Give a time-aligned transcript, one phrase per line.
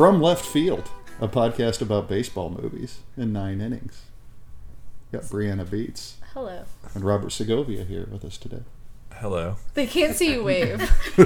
[0.00, 0.90] From Left Field,
[1.20, 4.06] a podcast about baseball movies in nine innings.
[5.12, 6.64] Got Brianna Beats Hello.
[6.94, 8.62] and Robert Segovia here with us today.
[9.12, 9.56] Hello.
[9.74, 10.90] They can't see you wave.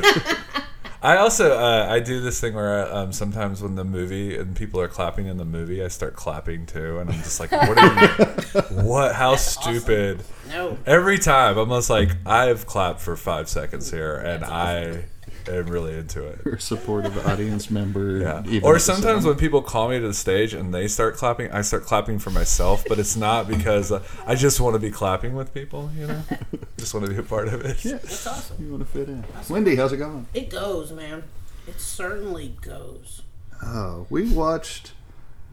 [1.04, 4.80] I also uh, I do this thing where um, sometimes when the movie and people
[4.80, 7.78] are clapping in the movie, I start clapping too, and I'm just like, what?
[7.78, 9.14] Are you, what?
[9.14, 10.24] How stupid!
[10.48, 10.78] No.
[10.84, 15.04] Every time, I'm just like, I've clapped for five seconds here, and I
[15.48, 16.40] am really into it.
[16.44, 18.18] Your supportive audience member.
[18.46, 18.60] Yeah.
[18.62, 21.84] Or sometimes when people call me to the stage and they start clapping, I start
[21.84, 25.52] clapping for myself, but it's not because uh, I just want to be clapping with
[25.54, 26.22] people, you know?
[26.78, 27.84] just want to be a part of it.
[27.84, 28.64] Yeah, It's awesome.
[28.64, 29.24] you want to fit in.
[29.48, 30.26] Wendy, how's it going?
[30.34, 31.24] It goes, man.
[31.66, 33.22] It certainly goes.
[33.62, 34.92] Oh, we watched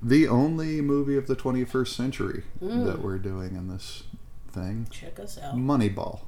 [0.03, 2.85] the only movie of the 21st century Mm.
[2.85, 4.03] that we're doing in this
[4.51, 5.55] thing Check us out.
[5.55, 6.21] Moneyball,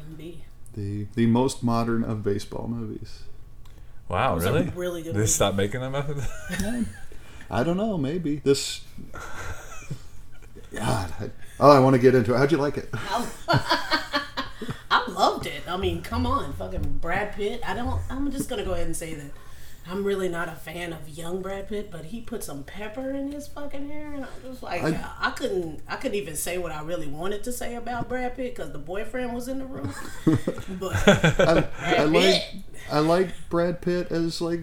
[0.00, 0.36] MB.
[0.76, 3.20] The, the most modern of baseball movies.
[4.08, 4.70] Wow, It's a really?
[4.76, 5.28] really good They movie.
[5.30, 6.86] stopped making them after that?
[7.50, 8.36] I don't know, maybe.
[8.36, 8.82] This.
[10.72, 11.12] God.
[11.20, 12.38] I, oh, I want to get into it.
[12.38, 12.88] How'd you like it?
[14.88, 15.62] I loved it.
[15.68, 17.60] I mean, come on, fucking Brad Pitt.
[17.66, 18.00] I don't.
[18.10, 19.30] I'm just gonna go ahead and say that
[19.88, 23.30] I'm really not a fan of young Brad Pitt, but he put some pepper in
[23.32, 25.80] his fucking hair, and I'm just like, I- I, couldn't.
[25.88, 28.78] I couldn't even say what I really wanted to say about Brad Pitt because the
[28.78, 29.92] boyfriend was in the room.
[30.80, 30.92] but
[31.80, 32.42] I, I like
[32.90, 34.60] I like Brad Pitt as like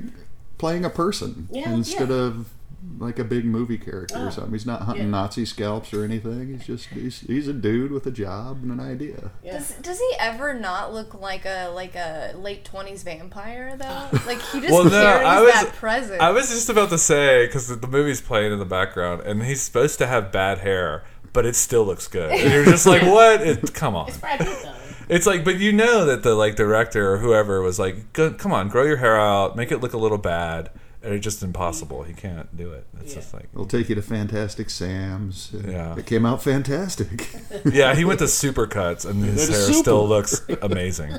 [0.58, 2.16] playing a person Yeah, instead yeah.
[2.16, 2.53] of
[3.00, 4.54] like a big movie character or Ah, something.
[4.54, 5.12] He's not hunting yeah.
[5.12, 6.50] Nazi scalps or anything.
[6.54, 9.32] He's just he's, he's a dude with a job and an idea.
[9.44, 9.54] yeah.
[9.54, 14.10] Does, does he ever not look like a like a late twenties vampire though?
[14.26, 16.22] Like he just Well, no, carries I was- that presence.
[16.22, 19.44] I was just about to say, because the, the movie's playing in the background, and
[19.44, 21.04] he's supposed to have bad hair,
[21.34, 22.32] but it still looks good.
[22.32, 23.42] And you're just like, what?
[23.42, 24.08] It, come on.
[24.08, 24.76] It's Brad Pitt though.
[25.10, 28.70] It's like, but you know that the like director or whoever was like, come on,
[28.70, 32.04] grow your hair out, make it look a little bad, and it's just impossible.
[32.04, 32.86] He can't do it.
[33.02, 33.20] It's Yeah.
[33.22, 35.52] just like, We'll take you to Fantastic Sam's.
[35.66, 35.96] Yeah.
[35.98, 37.28] It came out fantastic.
[37.66, 41.18] yeah, he went to supercuts, and his That hair is still looks amazing.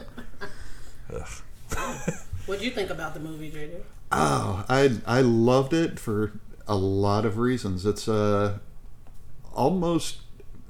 [2.47, 3.83] what do you think about the movie, JJ?
[4.12, 6.33] Oh, I I loved it for
[6.67, 7.84] a lot of reasons.
[7.84, 8.59] It's uh,
[9.53, 10.19] almost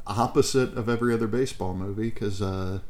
[0.06, 2.80] opposite of every other baseball movie because uh,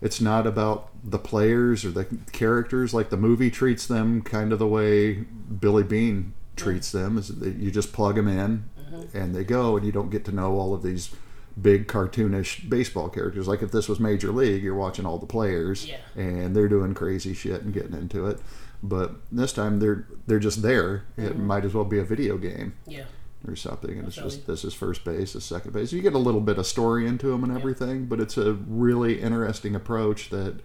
[0.00, 2.94] it's not about the players or the characters.
[2.94, 7.18] Like the movie treats them kind of the way Billy Beane treats them.
[7.18, 9.16] Is that you just plug them in mm-hmm.
[9.16, 11.14] and they go, and you don't get to know all of these
[11.60, 13.48] big cartoonish baseball characters.
[13.48, 15.98] Like if this was Major League, you're watching all the players Yeah.
[16.16, 18.40] and they're doing crazy shit and getting into it.
[18.82, 21.04] But this time they're they're just there.
[21.16, 21.46] It mm-hmm.
[21.46, 23.04] might as well be a video game Yeah.
[23.46, 23.98] Or something.
[23.98, 25.92] And it's just this is first base, this is second base.
[25.92, 29.20] You get a little bit of story into them and everything, but it's a really
[29.20, 30.60] interesting approach that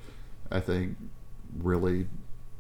[0.52, 0.98] I think
[1.58, 2.08] really,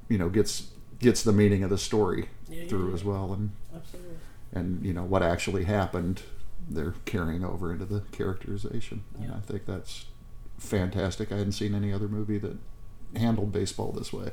[0.10, 2.94] you know, gets gets the meaning of the story Yeah, yeah, through yeah.
[2.94, 4.16] as well, and Absolutely.
[4.54, 6.22] and you know what actually happened.
[6.68, 10.06] They're carrying over into the characterization, and I think that's
[10.58, 11.32] fantastic.
[11.32, 12.58] I hadn't seen any other movie that
[13.16, 14.32] handled baseball this way.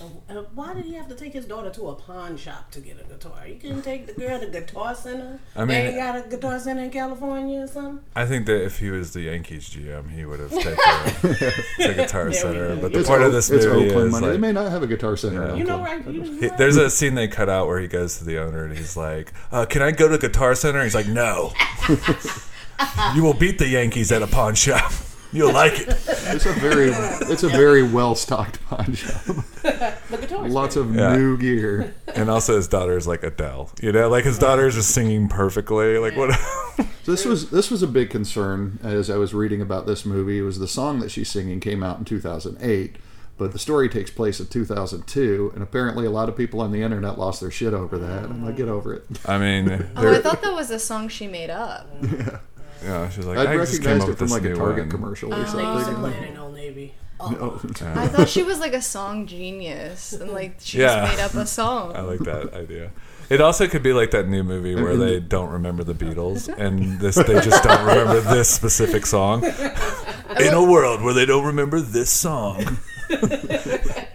[0.00, 3.00] Uh, why did he have to take his daughter to a pawn shop to get
[3.00, 3.46] a guitar?
[3.46, 5.40] You couldn't take the girl to Guitar Center.
[5.56, 8.00] I mean- they got a Guitar Center in California or something.
[8.14, 12.32] I think that if he was the Yankees GM, he would have taken the Guitar
[12.32, 12.76] Center.
[12.76, 14.26] But the It's part O- of this it's movie Oakland is money.
[14.26, 15.48] like, they may not have a guitar center.
[15.48, 15.54] Yeah.
[15.54, 16.06] You know, right?
[16.06, 18.76] You, He, there's a scene they cut out where he goes to the owner and
[18.76, 21.52] he's like, uh, "Can I go to Guitar Center?" He's like, "No,
[23.14, 24.92] you will beat the Yankees at a pawn shop.
[25.32, 26.90] You'll like it." It's a very
[27.32, 29.22] it's a very well stocked pawn shop.
[29.62, 30.48] the guitar.
[30.48, 31.16] Lots of Yeah.
[31.16, 31.94] new gear.
[32.14, 33.70] And also, his daughter is like Adele.
[33.82, 35.98] You know, like his daughter is just singing perfectly.
[35.98, 36.38] Like what?
[37.04, 40.40] This was this was a big concern as I was reading about this movie.
[40.40, 42.96] It Was the song that she's singing came out in 2008,
[43.38, 46.82] but the story takes place in 2002, and apparently a lot of people on the
[46.82, 48.24] internet lost their shit over that.
[48.24, 49.06] I'm like, get over it.
[49.24, 51.88] I mean, oh, I thought that was a song she made up.
[52.88, 54.84] yeah, she's like, I'd I just came recognized up it with from like a Target
[54.84, 54.90] one.
[54.90, 55.94] commercial or oh, They used to something.
[56.12, 56.94] play it in Old Navy.
[57.20, 57.60] Oh, Oh.
[57.80, 58.00] Yeah.
[58.00, 61.04] I thought she was like a song genius and like she Yeah.
[61.06, 61.94] just made up a song.
[61.96, 62.90] I like that idea.
[63.28, 66.98] It also could be like that new movie where they don't remember the Beatles and
[67.00, 69.44] this they just don't remember this specific song.
[70.40, 72.78] In a world where they don't remember this song.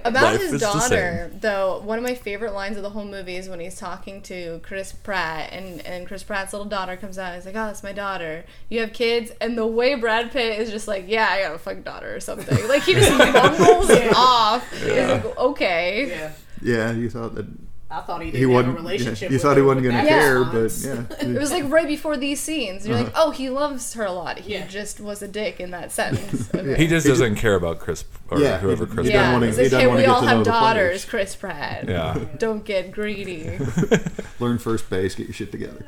[0.05, 3.49] About Life his daughter, though, one of my favorite lines of the whole movie is
[3.49, 7.27] when he's talking to Chris Pratt, and, and Chris Pratt's little daughter comes out.
[7.27, 8.45] And he's like, "Oh, that's my daughter.
[8.69, 11.57] You have kids?" And the way Brad Pitt is just like, "Yeah, I got a
[11.57, 14.69] fucking daughter or something." Like he just mumbles it off.
[14.71, 16.31] He's like, "Okay." yeah.
[16.61, 17.45] Yeah, you thought that
[17.93, 18.75] I thought he he didn't have a wasn't.
[18.77, 19.21] relationship.
[19.21, 20.85] Yeah, you with thought he wasn't going to care, response.
[20.85, 21.29] but yeah.
[21.35, 22.87] It was like right before these scenes.
[22.87, 23.25] You're like, Uh-huh.
[23.27, 24.39] oh, he loves her a lot.
[24.39, 24.67] He Yeah.
[24.67, 26.49] just was a dick in that sentence.
[26.53, 26.75] Okay.
[26.75, 29.07] He just doesn't care about Chris or Yeah, whoever Chris.
[29.07, 31.05] he yeah, wanna- he doesn't wanna we all have daughters, players.
[31.05, 31.87] Chris Pratt.
[31.87, 32.17] Yeah.
[32.39, 33.59] Don't get greedy.
[34.39, 35.85] Learn first base, get your shit together.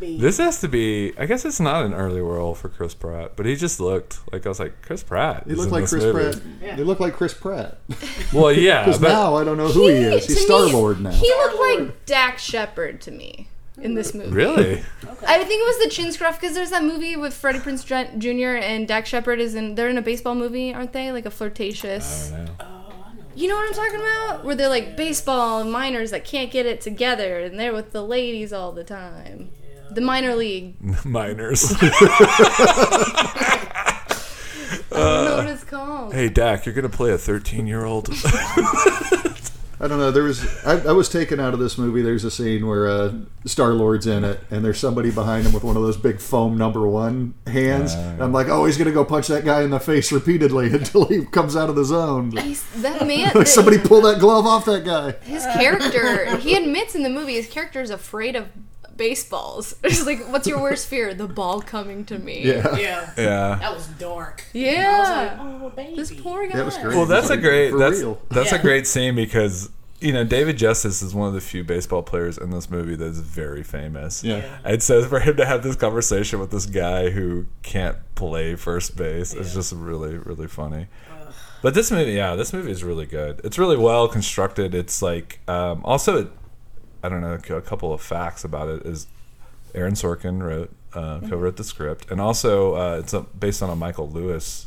[0.00, 1.12] This has to be.
[1.18, 4.46] I guess it's not an early role for Chris Pratt, but he just looked like
[4.46, 5.44] I was like Chris Pratt.
[5.46, 6.30] He looked like Chris movie.
[6.32, 6.42] Pratt.
[6.62, 6.76] Yeah.
[6.76, 7.78] He looked like Chris Pratt.
[8.32, 10.26] Well, yeah, Because now I don't know who he, is.
[10.26, 11.10] He's Star Lord now.
[11.10, 13.48] He looked like Dax Shepard to me
[13.80, 14.30] in this movie.
[14.30, 14.72] really,
[15.26, 17.84] I think it was the chin scruff because there's that movie with Freddie Prinze
[18.18, 18.56] Jr.
[18.64, 19.74] and Dax Shepard is in.
[19.76, 21.10] They're in a baseball movie, aren't they?
[21.12, 22.30] Like a flirtatious.
[22.30, 22.50] don't know.
[22.60, 22.64] Oh,
[23.06, 23.22] I know.
[23.34, 24.44] You know what I'm talking about?
[24.44, 28.52] Where they're like baseball minors that can't get it together, and they're with the ladies
[28.52, 29.50] all the time.
[29.90, 30.74] The minor league.
[31.04, 31.72] Minors.
[34.90, 36.14] I don't know what it's called.
[36.14, 38.08] hey, Dax, you're gonna play a 13 year old.
[39.80, 40.10] I don't know.
[40.10, 42.02] There was I, I was taken out of this movie.
[42.02, 43.12] There's a scene where uh,
[43.44, 46.58] Star Lord's in it, and there's somebody behind him with one of those big foam
[46.58, 47.94] number one hands.
[47.94, 50.66] Yeah, And I'm like, oh, he's gonna go punch that guy in the face repeatedly
[50.72, 52.30] until he comes out of the zone.
[52.30, 53.30] That man.
[53.34, 55.12] Like somebody pull that glove off that guy.
[55.24, 56.36] his character.
[56.38, 58.48] He admits in the movie his character is afraid of
[58.98, 59.74] baseballs.
[59.84, 61.14] It's like, what's your worst fear?
[61.14, 62.42] The ball coming to me.
[62.44, 63.10] Yeah, Yeah.
[63.16, 63.54] yeah.
[63.60, 64.44] That was dark.
[64.52, 64.92] Yeah.
[64.94, 65.96] I was like, oh, baby.
[65.96, 66.56] This poor guy.
[66.58, 66.94] that was great.
[66.96, 67.70] Well, that's a great.
[67.70, 68.20] for That's real.
[68.28, 72.02] that's a great scene because you know David Justice is one of the few baseball
[72.02, 74.22] players in this movie that is very famous.
[74.22, 74.58] Yeah.
[74.64, 78.96] And so for him to have this conversation with this guy who can't play first
[78.96, 80.86] base is just really really funny.
[81.60, 83.40] But this movie, yeah, this movie is really good.
[83.42, 84.76] It's really well constructed.
[84.76, 86.28] It's like um, also, it,
[87.02, 89.06] I don't know, a couple of facts about it is
[89.74, 93.76] Aaron Sorkin wrote uh, co-wrote the script, and also uh, it's a, based on a
[93.76, 94.66] Michael Lewis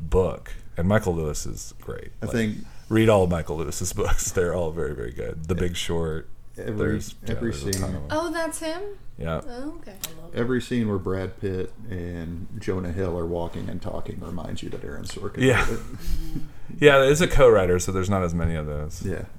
[0.00, 2.12] book, and Michael Lewis is great.
[2.22, 2.56] I Like, think
[2.88, 5.44] read all of Michael Lewis's books; they're all very very good.
[5.48, 6.28] The Big Short,
[6.58, 7.96] every there's yeah, every there's scene.
[8.10, 8.80] Oh, that's him.
[9.18, 9.40] yeah.
[9.48, 9.94] Oh, okay.
[10.34, 14.84] every scene where Brad Pitt and Jonah Hill are walking and talking reminds you that
[14.84, 15.38] Aaron Sorkin.
[15.38, 15.60] Yeah.
[15.68, 16.42] wrote it.
[16.80, 19.02] Yeah, it's a co-writer, so there's not as many of those.
[19.04, 19.24] yeah.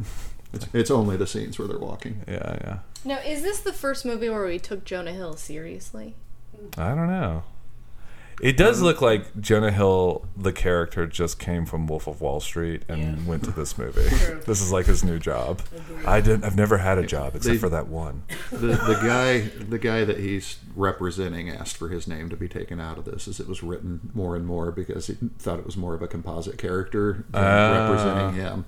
[0.54, 2.22] It's, it's only the scenes where they're walking.
[2.28, 2.80] Yeah, yeah.
[3.06, 6.16] Now, is this the first movie where we took Jonah Hill seriously?
[6.78, 7.44] I don't know.
[8.42, 12.84] It does look like Jonah Hill, the character, just came from Wolf of Wall Street
[12.88, 13.28] and Yeah.
[13.28, 14.08] went to this movie.
[14.16, 14.42] True.
[14.46, 15.62] this is like his new job.
[16.06, 16.46] I didn't.
[16.46, 18.24] I've never had a job except They- for that one.
[18.50, 22.80] The the guy the guy that he's representing asked for his name to be taken
[22.80, 25.76] out of this as it was written more and more because he thought it was
[25.76, 27.90] more of a composite character than Ah.
[27.90, 28.66] representing him.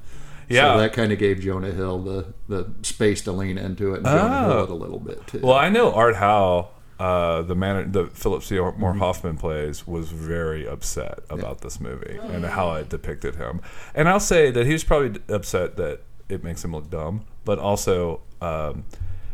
[0.52, 0.74] Yeah.
[0.76, 4.06] So that kind of gave Jonah Hill the, the space to lean into it and
[4.06, 4.50] Jonah Oh.
[4.50, 5.40] Hill it a little bit too.
[5.44, 6.70] Well, I know Art Howe,
[7.00, 9.00] uh, the man that Philip Seymour Mm-hmm.
[9.00, 13.62] Hoffman plays, was very upset about this movie and how it depicted him.
[13.96, 17.58] And I'll say that he was probably upset that it makes him look dumb, but
[17.60, 18.86] also, um,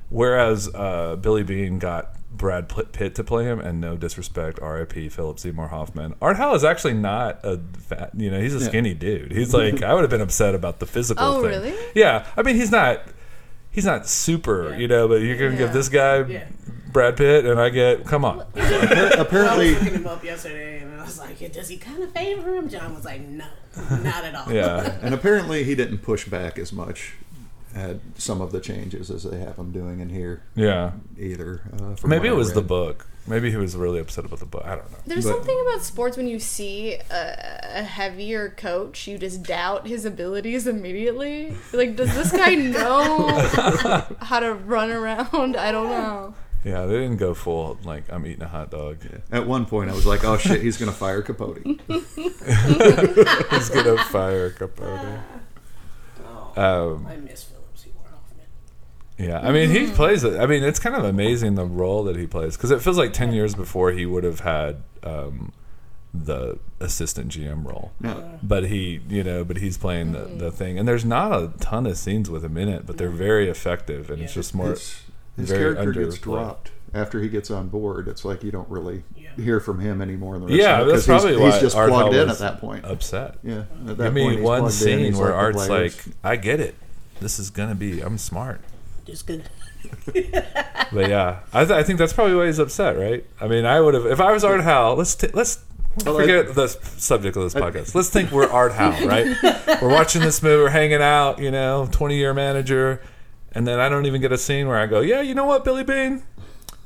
[0.10, 5.10] whereas uh, Billy Beane got Brad Pitt to play him, and no disrespect, R.I.P.
[5.10, 6.14] Philip Seymour Hoffman.
[6.22, 8.66] Art Howe is actually not a fat, you know, he's a Yeah.
[8.68, 9.32] skinny dude.
[9.32, 11.50] He's like, I would have been upset about the physical Oh, thing.
[11.50, 11.74] really?
[11.96, 13.02] Yeah, I mean, he's not.
[13.72, 14.78] He's not super, Yeah.
[14.78, 15.58] you know, but you're gonna Yeah.
[15.58, 16.44] give this guy Yeah.
[16.92, 18.40] Brad Pitt, and I get, come on.
[18.56, 18.56] Appar-
[19.18, 22.12] I apparently was looking him up yesterday, and I was like, "Does he kind of
[22.12, 23.46] favor him?" John was like, "No,
[24.04, 24.98] not at all." Yeah.
[25.04, 27.14] and apparently he didn't push back as much
[27.76, 30.92] at some of the changes as they have him doing in here Yeah.
[31.20, 31.62] either.
[31.80, 33.08] Uh, Maybe it was the book.
[33.30, 34.64] Maybe he was really upset about the book.
[34.66, 34.98] I don't know.
[35.06, 39.86] There's But- something about sports when you see a, a heavier coach, you just doubt
[39.86, 41.54] his abilities immediately.
[41.74, 43.28] Like, does this guy know
[44.22, 45.58] how to run around?
[45.58, 46.36] I don't know.
[46.64, 48.98] Yeah, they didn't go full, like, I'm eating a hot dog.
[49.32, 53.98] At one point, I was like, "Oh shit, he's gonna fire Capote." He's going to
[54.10, 55.20] fire Capote.
[56.26, 57.57] Oh, Um, I miss Philip Seymour Hoffman.
[59.18, 60.40] Yeah, I mean, he plays it.
[60.40, 63.14] I mean, it's kind of amazing the role that he plays because it feels like
[63.14, 65.54] 10 years before he would have had um,
[66.14, 67.92] the assistant GM role.
[68.00, 70.78] No, But he, you know, but he's playing the, the thing.
[70.78, 74.10] And there's not a ton of scenes with him in it, but they're very effective.
[74.12, 74.70] And it's just more.
[74.70, 75.02] his,
[75.36, 78.08] his very character gets dropped after he gets on board.
[78.08, 79.30] It's like you don't really Yeah.
[79.36, 80.36] hear from him anymore.
[80.36, 82.30] In the rest Yeah, of it, probably he's, why he's just Art plugged Howe in
[82.30, 82.86] at that point.
[82.86, 83.36] upset.
[83.44, 85.94] Yeah, at that Give me point, one plugged in, scene where Art's like,
[86.24, 86.76] I get it.
[87.20, 88.62] This is going to be, I'm smart.
[89.08, 89.44] Just good.
[90.90, 93.26] But yeah, I, th- I think that's probably why he's upset, right?
[93.42, 94.94] I mean, I would have if I was Art Howe.
[94.94, 95.60] Let's t- let's
[96.06, 97.94] Well, I- forget the subject of this podcast.
[97.94, 99.28] Let's think we're Art Howe, right?
[99.82, 103.02] we're watching this movie, we're hanging out, you know, twenty year manager,
[103.52, 105.66] and then I don't even get a scene where I go, yeah, you know what,
[105.66, 106.24] Billy Beane,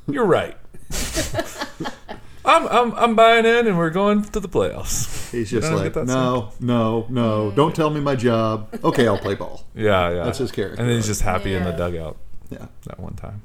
[0.08, 0.56] you're right.
[2.44, 5.30] I'm, I'm I'm buying in, and we're going to the playoffs.
[5.30, 8.68] He's You just don't like, get that no, no, no, don't tell me my job.
[8.82, 9.64] Okay, I'll play ball.
[9.74, 10.24] Yeah, yeah.
[10.24, 10.80] That's his character.
[10.80, 11.76] And then he's just happy in the Yeah.
[11.76, 12.16] dugout
[12.50, 13.42] Yeah, that one time.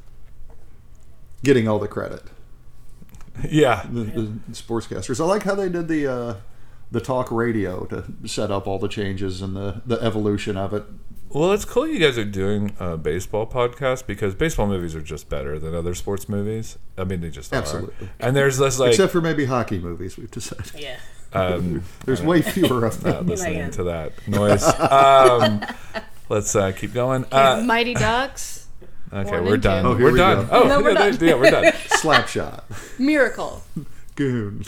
[1.44, 2.24] getting all the credit.
[3.48, 3.86] Yeah.
[3.92, 5.20] The, the sportscasters.
[5.22, 6.36] I like how they did the uh,
[6.91, 10.84] the talk radio to set up all the changes and the the evolution of it.
[11.29, 15.27] Well, it's cool you guys are doing a baseball podcast because baseball movies are just
[15.27, 16.77] better than other sports movies.
[16.98, 18.08] I mean, they just Absolutely.
[18.08, 18.12] are.
[18.22, 20.72] And there's this like Except for maybe hockey movies, we've decided.
[20.79, 20.98] Yeah.
[21.34, 23.27] um, There's way fewer of not them.
[23.27, 24.63] listening Like, to that noise.
[24.79, 25.62] Um,
[26.29, 27.25] let's uh, keep going.
[27.29, 28.67] Uh, Mighty Ducks,
[29.12, 29.86] okay, we're done.
[29.86, 30.48] Oh, here we're we done.
[30.48, 30.63] go.
[30.63, 31.17] Oh, No, we're yeah, done.
[31.17, 31.65] they- yeah, we're done.
[32.00, 32.63] Slapshot.
[33.00, 33.63] Miracle.
[34.15, 34.63] Goon.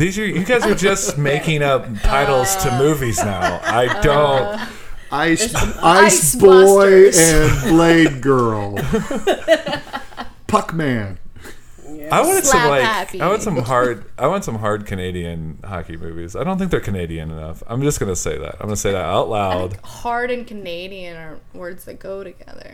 [0.00, 3.60] These are you guys are just making up titles to movies now.
[3.62, 4.60] I uh, don't.
[5.12, 8.76] Ice, Ice, Ice Boy and Blade Girl.
[10.46, 11.18] Puck Man.
[12.10, 13.20] I wanted some like happy.
[13.20, 16.34] I want some hard I want some hard Canadian hockey movies.
[16.34, 17.62] I don't think they're Canadian enough.
[17.66, 18.54] I'm just gonna say that.
[18.54, 19.76] I'm gonna say that out loud.
[19.84, 22.72] Hard and Canadian are words that go together.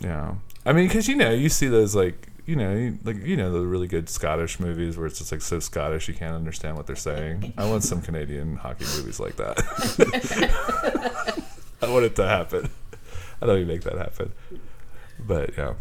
[0.00, 0.36] Yeah.
[0.64, 3.60] I mean, because you know, you see those like you know, like you know, the
[3.66, 6.96] really good Scottish movies where it's just like so Scottish you can't understand what they're
[6.96, 7.52] saying.
[7.58, 9.56] I want some Canadian hockey movies like that.
[11.82, 12.70] I want it to happen.
[13.42, 14.32] I don't even make that happen.
[15.18, 15.74] But yeah.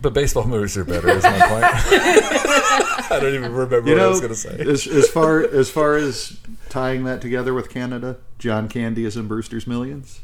[0.00, 1.08] But baseball movies are better.
[1.08, 1.64] Is my point.
[3.10, 4.56] I don't even remember You what I know, was gonna say.
[4.58, 6.38] as, as far as far as
[6.68, 10.20] tying that together with Canada, John Candy is in Brewster's Millions.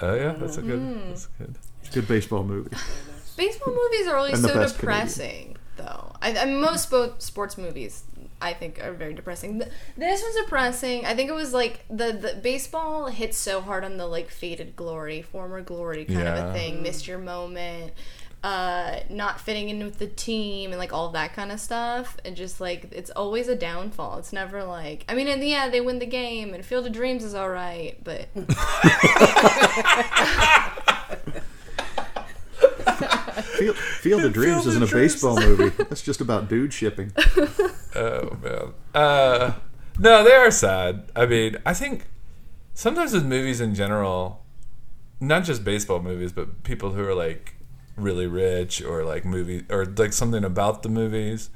[0.00, 0.66] Oh yeah, that's a Mm.
[0.66, 1.08] good.
[1.10, 1.54] That's good.
[1.82, 2.74] It's a good baseball movie.
[3.40, 6.12] Baseball movies are always so best depressing, though.
[6.20, 8.04] I, I most spo- sports movies,
[8.38, 9.62] I think, are very depressing.
[9.96, 11.06] This one's depressing.
[11.06, 14.76] I think it was like the, the baseball hits so hard on the like faded
[14.76, 16.82] glory, former glory kind of a thing.
[16.82, 17.94] Missed your moment,
[18.44, 22.18] uh, not fitting in with the team, and like all that kind of stuff.
[22.26, 24.18] And just like it's always a downfall.
[24.18, 27.24] It's never like I mean, and yeah, they win the game, and Field of Dreams
[27.24, 28.28] is all right, but
[33.30, 35.68] Field, Field of Dreams Field isn't a Dreams baseball movie.
[35.84, 37.12] That's just about dude shipping.
[37.92, 38.72] Oh man.
[38.94, 39.54] Uh,
[39.98, 41.10] no, they are sad.
[41.16, 42.06] I mean, I think
[42.72, 44.44] sometimes with movies in general,
[45.18, 47.54] not just baseball movies, but people who are like
[47.96, 51.50] really rich or like movie or like something about the movies,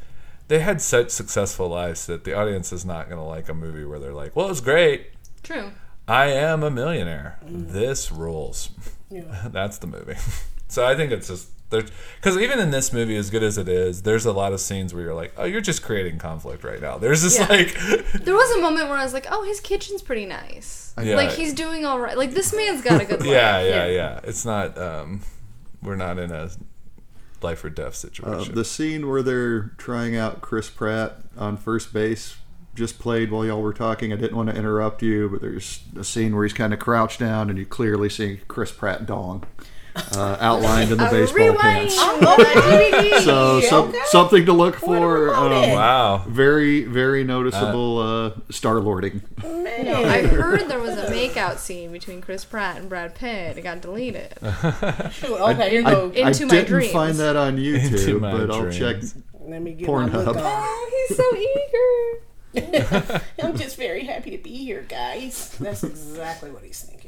[0.49, 3.85] they had such successful lives that the audience is not going to like a movie
[3.85, 5.11] where they're like, "Well, it's great.
[5.45, 5.71] true.
[6.09, 7.38] I am a millionaire.
[7.47, 8.71] This rules."
[9.09, 9.47] Yeah.
[9.52, 10.16] That's the movie.
[10.69, 14.02] so I think it's just because even in this movie, as good as it is,
[14.02, 16.99] there's a lot of scenes where you're like, "Oh, you're just creating conflict right now."
[16.99, 17.47] There's just Yeah.
[17.49, 17.75] like,
[18.12, 20.92] There was a moment where I was like, "Oh, his kitchen's pretty nice.
[21.02, 21.16] Yeah.
[21.16, 22.16] Like he's doing all right.
[22.16, 23.87] Like this man's got a good life." yeah, yeah, Yeah.
[23.90, 24.21] yeah.
[24.25, 24.78] It's not.
[24.78, 25.23] um
[25.83, 26.50] We're not in a
[27.42, 28.54] life or death Uh, situation.
[28.54, 32.37] the scene where they're trying out Chris Pratt on first base
[32.75, 34.12] just played while y'all were talking.
[34.12, 37.21] I didn't want to interrupt you, but there's a scene where he's kind of crouched
[37.21, 39.44] down and you clearly see Chris Pratt dong
[39.96, 41.98] uh, outlined in the A baseball rewind pants.
[41.98, 43.22] on.
[43.22, 43.98] So some, Okay.
[44.06, 45.34] something to look for.
[45.34, 46.24] Um, wow.
[46.28, 49.22] very, very noticeable uh, star lording.
[49.42, 49.86] Man.
[50.06, 53.56] I heard there was a makeout scene between Chris Pratt and Brad Pitt.
[53.58, 54.34] It got deleted.
[55.12, 56.12] Shoot, okay, here you I, go.
[56.14, 56.92] I Into my didn't dreams.
[56.92, 58.96] find that on YouTube, my but I'll check.
[58.96, 59.14] dreams.
[59.46, 60.12] Let me get Pornhub.
[60.12, 60.42] my look on.
[60.44, 63.20] Oh, he's so eager.
[63.42, 65.56] I'm just very happy to be here, guys.
[65.60, 67.03] That's exactly what he's thinking.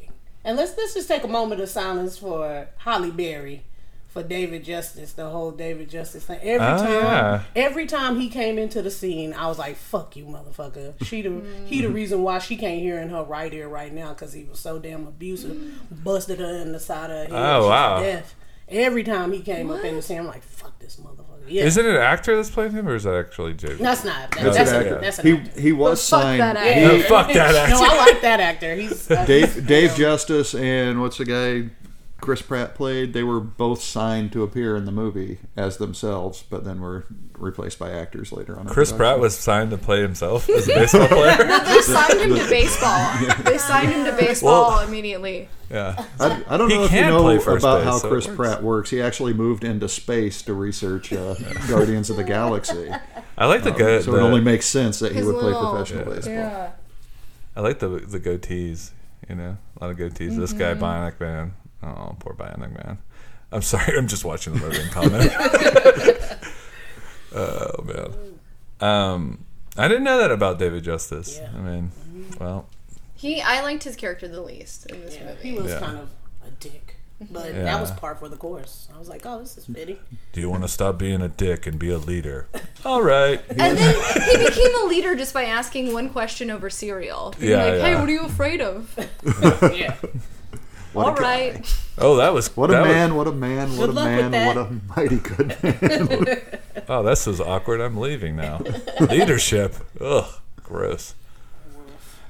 [0.46, 3.64] And let's let's just take a moment of silence for Halle Berry,
[4.06, 6.38] for David Justice, the whole David Justice thing.
[6.40, 10.24] Every Ah, time, every time he came into the scene, I was like, "Fuck you,
[10.24, 13.92] motherfucker." She the he the reason why she can't hear in her right ear right
[13.92, 15.58] now because he was so damn abusive,
[15.90, 17.56] busted her in the side of her head.
[17.56, 18.00] Oh, wow.
[18.00, 18.36] deaf.
[18.68, 21.76] Every time he came up in the scene, I'm like, "Fuck this motherfucker." Yeah, Is
[21.76, 23.74] it an actor that's playing him, or is that actually Jay?
[23.74, 24.30] that's not.
[24.32, 25.00] That, That's that's, an a, actor.
[25.00, 25.60] that's an He actor.
[25.60, 26.40] he was Fuck signed.
[26.40, 26.98] that he- actor.
[26.98, 27.74] No, fuck that actor.
[27.74, 28.74] No, I like that actor.
[28.74, 31.70] He's uh, Dave Dave Justice and what's the guy
[32.26, 33.12] Chris Pratt played?
[33.12, 37.06] They were both signed to appear in the movie as themselves, but then were
[37.38, 38.66] replaced by actors later on.
[38.66, 38.90] Chris.
[38.92, 41.36] Pratt was signed to play himself as a baseball player.
[41.66, 43.12] They signed him to baseball.
[43.44, 45.48] They signed him to baseball immediately.
[45.70, 46.04] yeah.
[46.18, 48.36] I, I don't He know if you know play about base, how so Chris works.
[48.36, 48.90] Pratt works.
[48.90, 51.34] He actually moved into space to research uh,
[51.68, 52.90] Guardians of the Galaxy.
[53.38, 54.00] I like the go.
[54.00, 56.14] So the, it only makes sense that he His would play professional Yeah.
[56.14, 56.34] baseball.
[56.34, 56.70] Yeah.
[57.54, 58.90] I like the the goatees.
[59.28, 60.36] You know, a lot of goatees.
[60.36, 61.54] This guy, Bionic Man.
[61.86, 62.98] Oh, poor Bionic Man.
[63.52, 63.96] I'm sorry.
[63.96, 65.32] I'm just watching the movie and comment.
[67.34, 68.10] oh man.
[68.80, 69.44] Um,
[69.76, 71.38] I didn't know that about David Justice.
[71.40, 71.50] Yeah.
[71.56, 71.92] I mean,
[72.40, 72.68] well,
[73.14, 75.48] He, I liked his character the least in this yeah, movie.
[75.50, 75.78] he was Yeah.
[75.80, 76.08] kind of
[76.46, 76.96] a dick.
[77.30, 77.62] But Yeah.
[77.64, 78.88] that was par for the course.
[78.94, 79.96] I was like, oh, this is fitting.
[80.32, 82.46] Do you want to stop being a dick and be a leader?
[82.84, 83.40] All right.
[83.50, 83.94] And then
[84.38, 87.34] he became a leader just by asking one question over cereal.
[87.38, 88.92] Being Yeah, like, hey, what are you afraid of?
[89.74, 89.94] yeah.
[90.96, 91.50] What a All guy.
[91.50, 91.76] right.
[91.98, 94.56] Oh, that was What a that was- man, what a man, what a man, what
[94.56, 96.60] a mighty good man.
[96.88, 97.80] oh, this is awkward.
[97.80, 98.60] I'm leaving now.
[99.00, 99.74] Leadership.
[100.00, 100.26] Ugh,
[100.62, 101.14] gross.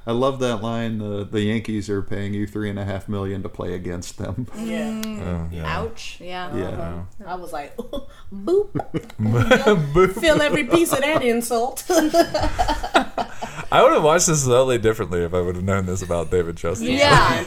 [0.08, 0.98] I love that line.
[0.98, 4.46] The the Yankees are paying you three and a half million to play against them.
[4.56, 5.02] Yeah.
[5.04, 5.78] Oh, yeah.
[5.78, 6.18] Ouch.
[6.20, 6.56] Yeah.
[6.56, 7.02] Yeah.
[7.26, 8.06] I was like, boop.
[9.18, 10.08] Boo.
[10.12, 11.84] Feel every piece of that insult.
[11.90, 16.54] I would have watched this totally differently if I would have known this about David
[16.56, 16.86] Justice.
[16.88, 17.44] Yeah.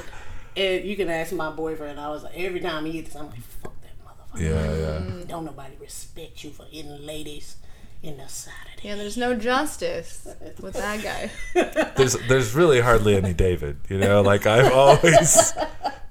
[0.57, 1.99] And you can ask my boyfriend.
[1.99, 4.41] I was like, every time he eats, I'm like, fuck that motherfucker.
[4.41, 4.75] Yeah,
[5.19, 5.25] yeah.
[5.27, 7.55] Don't nobody respect you for hitting ladies
[8.01, 10.27] in the side of Yeah, there's no justice
[10.61, 11.29] with that guy.
[11.97, 13.77] There's there's really hardly any David.
[13.89, 15.53] You know, like I've always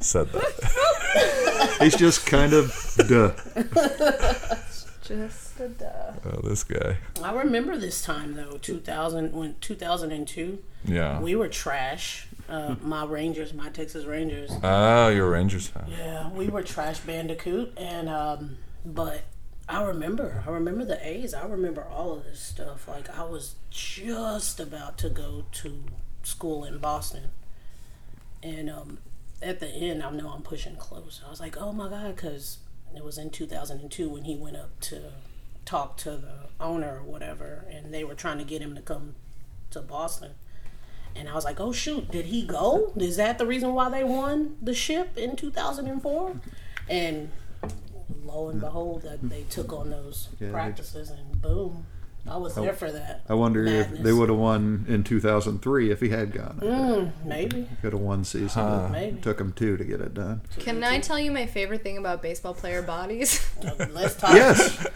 [0.00, 1.78] said that.
[1.80, 2.70] He's just kind of
[3.08, 3.32] duh.
[5.02, 6.12] Just a duh.
[6.26, 6.98] Oh, this guy.
[7.24, 11.20] I remember this time though, 2000 when 2002, Yeah.
[11.20, 12.27] we were trash.
[12.48, 14.50] Uh, my Rangers, my Texas Rangers.
[14.62, 15.86] Oh, you're a Rangers fan.
[15.90, 19.24] Yeah, we were trash bandicoot, and um, but
[19.68, 21.34] I remember, I remember the A's.
[21.34, 22.88] I remember all of this stuff.
[22.88, 25.84] Like I was just about to go to
[26.22, 27.30] school in Boston,
[28.42, 28.98] and um,
[29.42, 31.20] at the end, I know I'm pushing close.
[31.26, 32.58] I was like, oh my god, because
[32.96, 35.12] it was in 2002 when he went up to
[35.66, 39.16] talk to the owner or whatever, and they were trying to get him to come
[39.70, 40.32] to Boston.
[41.18, 42.92] And I was like, oh shoot, did he go?
[42.96, 46.36] Is that the reason why they won the ship in 2004?
[46.88, 47.30] And
[48.24, 51.86] lo and behold, that they took on those Yeah, practices, and boom,
[52.30, 53.22] I was there for that.
[53.28, 56.60] I wonder if they would have won in 2003 if he had gone.
[56.62, 58.48] Mm, maybe, Could have won season.
[58.62, 58.88] Huh.
[58.90, 59.20] maybe.
[59.20, 60.42] Took him two to get it done.
[60.58, 63.44] Can I tell you my favorite thing about baseball player bodies?
[63.90, 64.34] Let's talk.
[64.34, 64.86] Yes.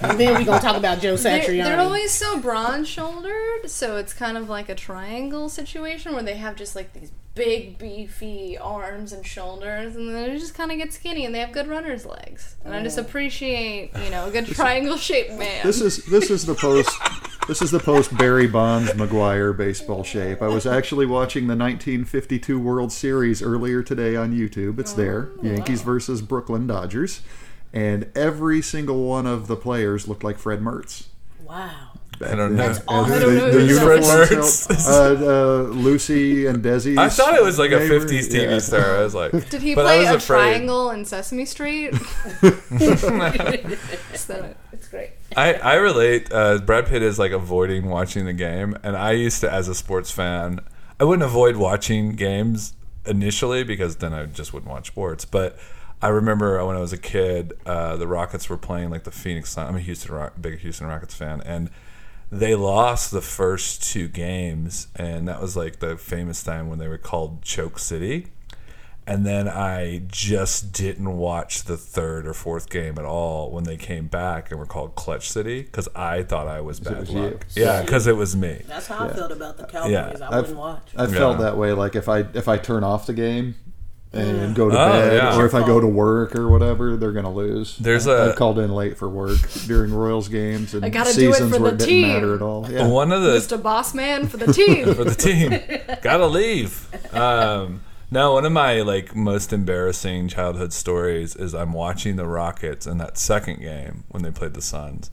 [0.00, 1.64] And then we're gonna talk about Joe They're, Satriani.
[1.64, 6.36] they're always so broad shouldered, so it's kind of like a triangle situation where they
[6.36, 10.78] have just like these big, beefy arms and shoulders, and then they just kind of
[10.78, 12.56] get skinny and they have good runner's legs.
[12.64, 13.02] And I just mm.
[13.02, 15.64] appreciate, you know, a good triangle shaped man.
[15.64, 16.90] This is this is the post
[17.48, 20.42] this is the post Barry Bonds McGwire baseball shape.
[20.42, 24.78] I was actually watching the 1952 World Series earlier today on YouTube.
[24.78, 25.30] It's there.
[25.38, 27.22] Oh, Yankees versus Brooklyn Dodgers.
[27.72, 31.06] And every single one of the players looked like Fred Mertz.
[31.44, 31.89] wow.
[32.22, 32.66] I don't know.
[32.68, 33.12] That's awesome.
[33.12, 36.98] And I don't know the, who the Fred uniforms uh, uh, Lucy and Desi.
[36.98, 38.98] I thought it was like a 50s TV star.
[38.98, 40.38] I was like, Did he but I play was a afraid.
[40.52, 41.94] triangle in Sesame Street?
[42.42, 45.10] it's, that- it's great.
[45.36, 46.32] I, I relate.
[46.32, 49.74] Uh, Brad Pitt is like avoiding watching the game, and I used to, as a
[49.74, 50.60] sports fan,
[50.98, 52.74] I wouldn't avoid watching games
[53.06, 55.24] initially because then I just wouldn't watch sports.
[55.24, 55.56] But
[56.02, 59.50] I remember when I was a kid, uh, the Rockets were playing like the Phoenix.
[59.50, 59.68] Sun.
[59.68, 61.70] I'm a Houston Rock, big Houston Rockets fan, and
[62.32, 66.88] they lost the first two games, and that was like the famous time when they
[66.88, 68.28] were called Choke City.
[69.06, 73.76] And then I just didn't watch the third or fourth game at all when they
[73.76, 77.20] came back and were called Clutch City because I thought I was bad was you.
[77.20, 77.46] luck.
[77.56, 78.62] Yeah, because it was me.
[78.68, 79.90] That's how I felt about the Cowboys.
[79.90, 80.16] Yeah.
[80.22, 80.90] I I've- wouldn't watch.
[80.96, 81.44] I felt Yeah.
[81.46, 81.72] that way.
[81.72, 83.56] Like if I if I turn off the game
[84.12, 85.36] and go to Oh, bed, yeah.
[85.38, 87.76] or if I go to work or whatever, they're gonna lose.
[87.78, 91.14] There's I, a- I've called in late for work during Royals games and I gotta
[91.14, 92.08] do it seasons for where the it didn't team.
[92.08, 92.68] matter at all.
[92.70, 92.88] Yeah.
[92.88, 93.62] One of the Mr.
[93.62, 94.94] Boss Man for the team.
[94.94, 95.50] for the team.
[96.02, 96.88] Gotta leave.
[97.14, 102.88] Um, no, one of my like most embarrassing childhood stories is I'm watching the Rockets
[102.88, 105.12] in that second game when they played the Suns,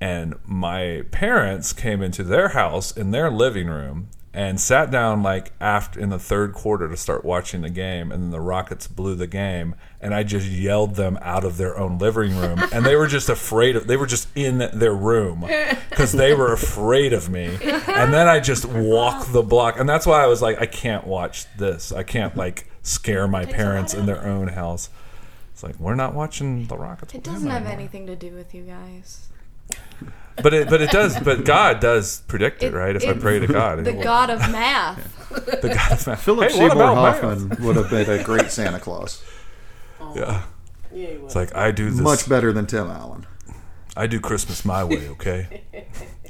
[0.00, 5.52] and my parents came into their house in their living room and sat down like
[5.60, 9.14] after in the third quarter to start watching the game and then the rockets blew
[9.14, 12.96] the game and i just yelled them out of their own living room and they
[12.96, 15.46] were just afraid of they were just in their room
[15.90, 17.46] because they were afraid of me.
[17.62, 21.06] And then i just walk the block and that's why i was like i can't
[21.06, 21.92] watch this.
[21.92, 24.88] I can't like scare my parents in their own house.
[25.52, 27.14] It's like we're not watching the rockets.
[27.14, 27.78] It doesn't have anymore.
[27.78, 29.28] anything to do with you guys.
[30.42, 33.38] But it but it does but god does predict it, It- right if i pray
[33.38, 34.02] to god The will.
[34.02, 35.18] god of math.
[35.60, 36.22] the god of math.
[36.22, 37.20] Philip Hey, Seymour about math?
[37.22, 39.22] Hoffman would have been a great Santa Claus.
[40.00, 40.12] Oh.
[40.16, 40.42] Yeah.
[40.92, 41.06] Yeah.
[41.24, 42.00] It's like I do this.
[42.00, 43.26] Much better than Tim Allen.
[43.96, 45.62] I do Christmas my way, okay?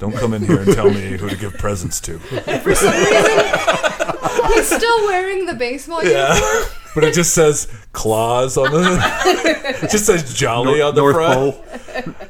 [0.01, 2.19] Don't come in here and tell me who to give presents to.
[2.62, 6.65] For some reason, he's still wearing the baseball uniform.
[6.95, 9.79] But it just says claws on the.
[9.85, 12.15] It just says jolly on the North front.
[12.15, 12.29] Pole.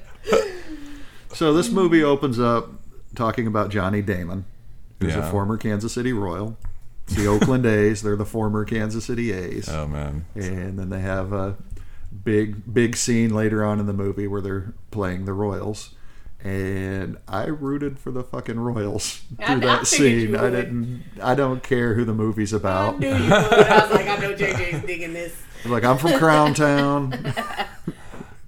[1.42, 2.70] So this movie opens up
[3.16, 4.44] talking about Johnny Damon,
[5.00, 5.26] who's Yeah.
[5.26, 6.56] a former Kansas City Royal,
[7.08, 8.00] It's the Oakland A's.
[8.02, 9.68] They're the former Kansas City A's.
[9.68, 10.24] Oh man.
[10.36, 11.56] and then they have a
[12.24, 15.94] big big scene later on in the movie where they're playing the Royals
[16.44, 20.36] and I rooted for the fucking Royals through I that figured scene.
[20.36, 23.00] I didn't I don't care who the movie's I about.
[23.00, 23.32] knew you would.
[23.32, 25.34] I was like, I know JJ's digging this.
[25.64, 27.34] Like I'm from Crown Town.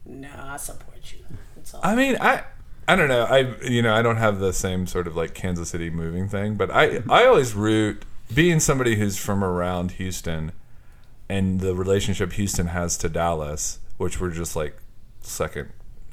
[0.06, 1.24] No, I support you.
[1.56, 1.80] That's all.
[1.82, 2.44] I mean, I
[2.86, 3.24] I don't know.
[3.24, 6.54] I you know I don't have the same sort of like Kansas City moving thing,
[6.56, 10.52] but I I always root being somebody who's from around Houston,
[11.28, 14.76] and the relationship Houston has to Dallas, which we're just like
[15.20, 15.70] second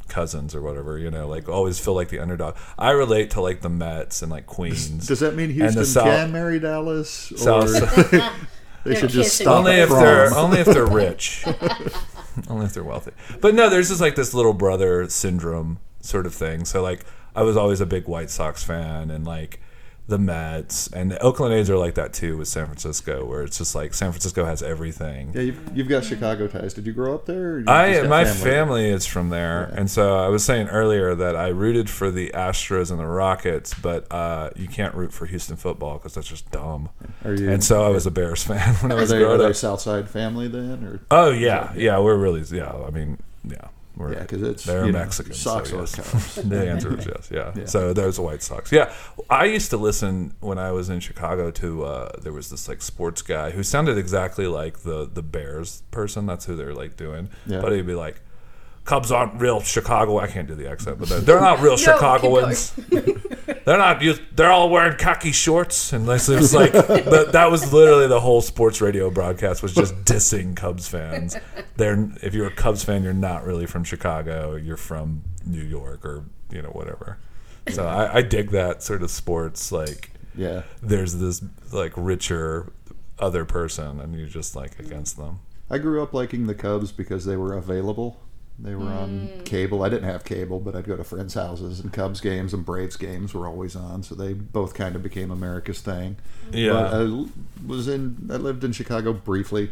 [0.08, 0.98] cousins or whatever.
[0.98, 2.56] You know, like always feel like the underdog.
[2.78, 5.08] I relate to like the Mets and like Queens.
[5.08, 7.32] Does that mean And Houston the South- can marry Dallas?
[7.34, 8.12] Or South-
[8.84, 11.46] they They're should just stop only at if they're only if they're rich
[12.50, 16.34] only if they're wealthy but no there's just like this little brother syndrome sort of
[16.34, 19.60] thing so like i was always a big white sox fan and like
[20.08, 23.58] the mets and the oakland a's are like that too with san francisco where it's
[23.60, 26.74] just like san francisco has everything Yeah, you've, you've got Chicago ties.
[26.74, 27.64] Did you grow up there?
[27.68, 29.80] I my family is from there, Yeah.
[29.80, 33.74] and so I was saying earlier that I rooted for the Astros and the Rockets,
[33.76, 36.90] but uh, you can't root for Houston football because that's just dumb.
[37.24, 37.50] Are you?
[37.50, 39.56] And so I was a Bears fan when I was they, are growing they up.
[39.56, 42.74] Southside family then, or Oh yeah, yeah, we're really yeah.
[42.74, 43.68] I mean, yeah,
[44.02, 45.40] we're yeah, because it's they're you know, Mexicans.
[45.40, 45.96] Sox so or yes.
[45.96, 46.36] Cubs.
[46.50, 47.30] the answer is yes.
[47.32, 47.52] Yeah.
[47.56, 47.66] Yeah.
[47.66, 48.72] So there's the White Sox.
[48.72, 48.94] Yeah,
[49.30, 52.82] I used to listen when I was in Chicago to uh, there was this like
[52.82, 56.26] sports guy who sounded exactly like the the Bears person.
[56.26, 57.30] That's who they're like doing.
[57.46, 57.62] Yeah.
[57.62, 58.22] But he'd be like.
[58.84, 60.18] Cubs aren't real Chicago.
[60.18, 62.74] I can't do the accent, but they're, they're not real keep Chicagoans.
[63.66, 64.02] They're not.
[64.36, 68.82] They're all wearing khaki shorts, and was like the, that was literally the whole sports
[68.82, 71.38] radio broadcast was just dissing Cubs fans.
[71.78, 74.56] They're if you're a Cubs fan, you're not really from Chicago.
[74.56, 77.18] You're from New York or you know whatever.
[77.70, 79.72] So I, I dig that sort of sports.
[79.72, 82.72] Like Yeah, there's this like richer
[83.20, 85.40] other person, and you're just like against them.
[85.70, 88.20] I grew up liking the Cubs because they were available.
[88.64, 89.46] They were on mm.
[89.46, 89.84] cable.
[89.84, 92.96] I didn't have cable, but I'd go to friends' houses, and Cubs games and Braves
[92.96, 94.04] games were always on.
[94.04, 96.18] So they both kind of became America's thing.
[96.52, 96.74] Yeah.
[96.74, 97.30] But I l-
[97.66, 98.30] was in.
[98.32, 99.72] I lived in Chicago briefly,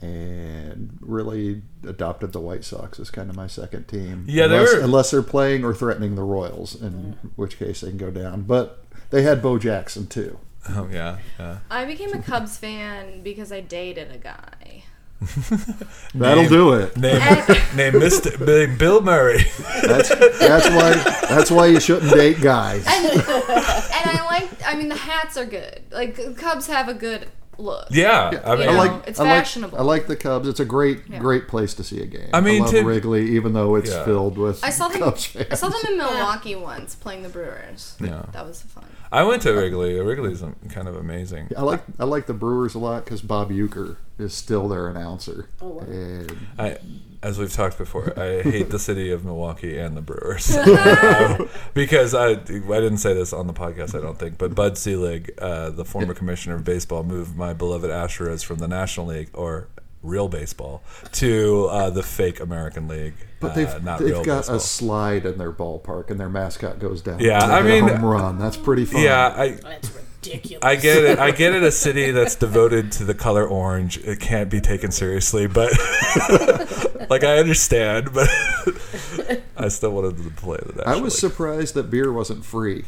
[0.00, 4.24] and really adopted the White Sox as kind of my second team.
[4.26, 7.88] Yeah, they unless, were- unless they're playing or threatening the Royals, in which case they
[7.88, 8.42] can go down.
[8.42, 10.38] But they had Bo Jackson too.
[10.68, 11.58] Oh yeah, yeah.
[11.70, 14.84] I became a Cubs fan because I dated a guy.
[16.14, 16.96] That'll Name- do it.
[16.96, 17.18] Name,
[17.76, 18.38] name Mr.
[18.46, 19.44] name Bill Murray.
[19.82, 20.92] That's that's why
[21.28, 22.84] that's why you shouldn't date guys.
[22.86, 24.48] and I like.
[24.66, 25.82] I mean, the hats are good.
[25.90, 27.86] Like Cubs have a good look.
[27.90, 29.78] yeah, I mean, You I like it's I like- fashionable.
[29.78, 30.48] I like the Cubs.
[30.48, 31.18] It's a great Yeah.
[31.20, 32.28] great place to see a game.
[32.32, 34.04] I mean, love to- Wrigley, even though it's Yeah.
[34.04, 35.00] filled with I saw them.
[35.02, 35.46] Cubs fans.
[35.50, 37.96] I saw them in Milwaukee once playing the Brewers.
[38.00, 38.24] Yeah.
[38.32, 38.84] That was fun.
[39.14, 39.94] I went to Wrigley.
[40.00, 41.50] Wrigley's kind of amazing.
[41.56, 45.48] I like I like the Brewers a lot because Bob Uecker is still their announcer.
[45.62, 45.82] Oh, wow.
[45.82, 46.78] And I,
[47.22, 52.12] as we've talked before, I hate the city of Milwaukee and the Brewers Um, because
[52.12, 55.70] I I didn't say this on the podcast, I don't think, but Bud Selig, uh,
[55.70, 59.68] the former commissioner of baseball, moved my beloved Astros from the National League or
[60.04, 63.14] real baseball to uh, the fake American League.
[63.40, 64.56] but they've uh, not they've real got baseball.
[64.56, 67.18] a slide in their ballpark and their mascot goes down.
[67.18, 68.38] Yeah, I mean- home run.
[68.38, 69.02] That's pretty fun.
[69.02, 70.64] yeah, I, That's ridiculous.
[70.64, 71.18] I get it.
[71.18, 71.62] I get it.
[71.62, 75.46] A city that's devoted to the color orange, it can't be taken seriously.
[75.46, 75.72] But
[77.10, 78.28] like, I understand, but
[79.56, 80.82] I still wanted to play the.
[80.86, 81.32] I was League.
[81.32, 82.84] surprised that beer wasn't free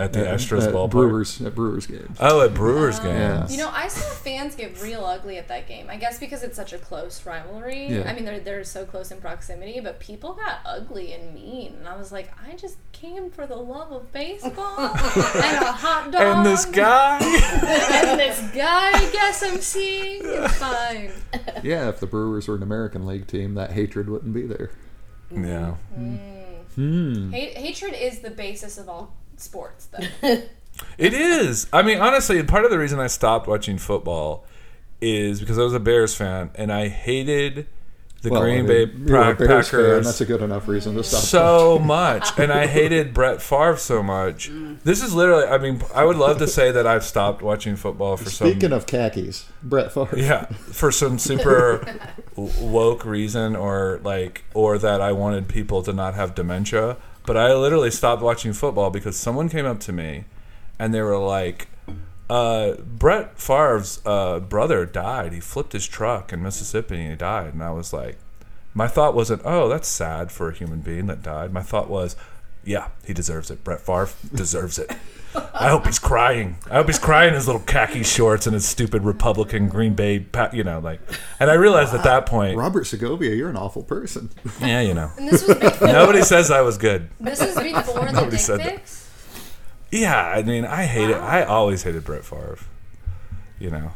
[0.00, 0.90] at the at, Astros at ballpark.
[0.90, 2.16] Brewers at Brewers games.
[2.20, 3.18] Oh, at Brewers games.
[3.18, 3.48] Yeah.
[3.48, 5.86] You know, I saw fans get real ugly at that game.
[5.90, 7.86] I guess because it's such a close rivalry.
[7.88, 8.08] Yeah.
[8.08, 11.88] I mean, they're they're so close in proximity, but people got ugly and mean, and
[11.88, 14.94] I was like, I just came for the love of baseball and
[15.64, 17.18] a hot dog And this guy.
[17.20, 18.90] and this guy.
[18.92, 20.22] I guess I'm seeing.
[20.24, 21.10] It's fine.
[21.62, 24.70] Yeah, if the Brewers were an American League team, that hatred wouldn't be there.
[25.30, 25.74] yeah.
[26.74, 27.30] Hmm.
[27.32, 29.88] Hate, hatred is the basis of all sports,
[30.22, 30.42] though.
[30.96, 31.66] It is.
[31.74, 34.46] I mean, honestly, part of the reason I stopped watching football
[35.02, 37.66] is because I was a Bears fan and I hated
[38.22, 40.06] the Well, Green I Bay mean, you're a Pack- Bears fan, Packers.
[40.06, 41.20] That's a good enough reason to stop.
[41.22, 44.50] so much and i hated brett Favre so much
[44.84, 48.18] this is literally i mean i would love to say that i've stopped watching football
[48.18, 50.18] for Speaking some of khakis, Brett Favre.
[50.18, 51.82] yeah for some super
[52.36, 57.52] woke reason or like or that i wanted people to not have dementia but i
[57.54, 60.24] literally stopped watching football because someone came up to me
[60.78, 61.68] and they were like
[62.30, 65.32] uh, Brett Favre's uh, brother died.
[65.32, 67.54] He flipped his truck in Mississippi and he died.
[67.54, 68.18] And I was like,
[68.72, 71.52] my thought wasn't, oh, that's sad for a human being that died.
[71.52, 72.14] My thought was,
[72.64, 73.64] Yeah, he deserves it.
[73.64, 74.90] Brett Favre deserves it.
[75.54, 76.56] I hope he's crying.
[76.68, 80.18] I hope he's crying in his little khaki shorts and his stupid Republican Green Bay,
[80.18, 81.00] pa- you know, like.
[81.38, 84.30] And I realized at that point, Robert Segovia, you're an awful person.
[84.60, 87.08] yeah, you know, And this was before, nobody says I was good.
[87.20, 88.82] this is before the Nobody dick said that.
[89.92, 91.16] Yeah, I mean, I hate it.
[91.16, 92.58] I always hated Brett Favre.
[93.58, 93.92] You know,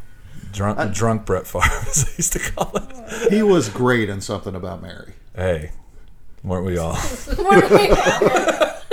[0.52, 3.32] drunk, drunk Brett Favre, as I used to call it.
[3.32, 5.14] he was great in something about Mary.
[5.34, 5.72] Hey,
[6.44, 6.94] weren't we all?
[7.36, 7.88] What are we-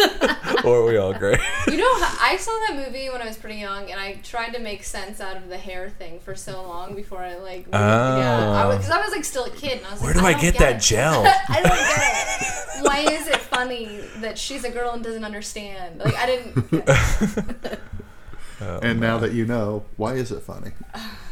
[0.64, 1.40] weren't we all great?
[1.68, 4.60] You know, I saw that movie when I was pretty young, and I tried to
[4.60, 7.68] make sense out of the hair thing for so long before I like.
[7.72, 8.94] Yeah, because oh.
[8.96, 10.58] I, was like still a kid, and I was Where like, do I, don't get
[10.60, 10.82] that it.
[10.82, 11.24] gel?
[11.50, 12.00] I don't get
[12.42, 12.86] it.
[12.88, 16.00] Why is it funny that she's a girl and doesn't understand?
[16.00, 17.80] Like I didn't.
[18.64, 20.72] Oh, and now that you know, why is it funny?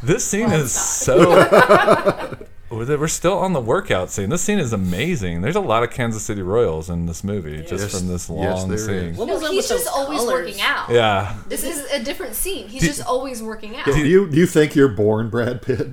[0.02, 2.36] This scene is so.
[2.70, 4.30] We're still on the workout scene.
[4.30, 5.40] This scene is amazing.
[5.40, 7.98] There's a lot of Kansas City Royals in this movie, just Yes.
[7.98, 8.94] from this Yes, long there scene.
[9.10, 9.18] is.
[9.18, 10.46] No, he's just those always colors?
[10.46, 10.88] working out.
[10.90, 12.68] Yeah, This is a different scene.
[12.68, 13.86] He's Do- just always working out.
[13.86, 15.88] Do you do you think you're born Brad Pitt?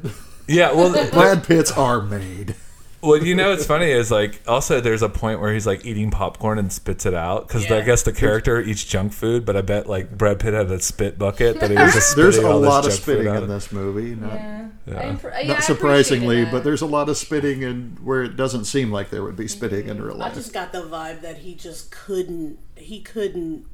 [0.48, 0.72] yeah.
[0.72, 2.54] Well, Brad Pitts are made.
[3.08, 6.12] Well, you know, what's funny is like also there's a point where he's like eating
[6.12, 9.62] popcorn and spits it out because I guess the character eats junk food, but I
[9.62, 12.86] bet like Brad Pitt had a spit bucket that he was just There's a lot
[12.86, 14.16] of spitting in this movie.
[14.16, 14.68] Not, Yeah.
[14.86, 15.00] Yeah.
[15.00, 18.66] I impr- yeah, not surprisingly, but there's a lot of spitting in where it doesn't
[18.66, 20.32] seem like there would be spitting in real life.
[20.32, 23.66] I just got the vibe that he just couldn't he couldn't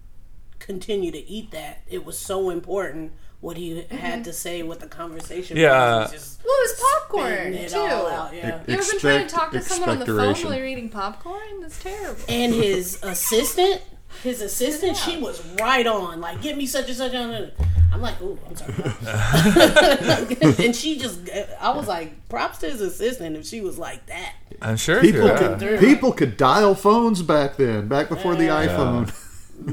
[0.60, 1.82] continue to eat that.
[1.88, 3.12] It was so important
[3.44, 3.96] what he Mm-hmm.
[3.98, 6.00] had to say, what the conversation Yeah.
[6.04, 6.12] was.
[6.12, 7.78] He just Well, it was popcorn it too.
[7.78, 8.62] all out, yeah.
[8.66, 11.60] You ever been trying to talk to someone on the phone while you're eating popcorn?
[11.62, 12.22] That's terrible.
[12.30, 13.82] And his assistant,
[14.24, 16.22] his assistant, she was right on.
[16.22, 17.14] Like, get me such and such.
[17.14, 17.52] And
[17.92, 18.74] I'm like, ooh, I'm sorry.
[20.66, 21.20] and she just,
[21.60, 24.36] I was like, props to his assistant if she was like that.
[24.62, 28.68] I'm sure People could people could dial phones back then, back before the Yeah.
[28.68, 29.14] iPhone.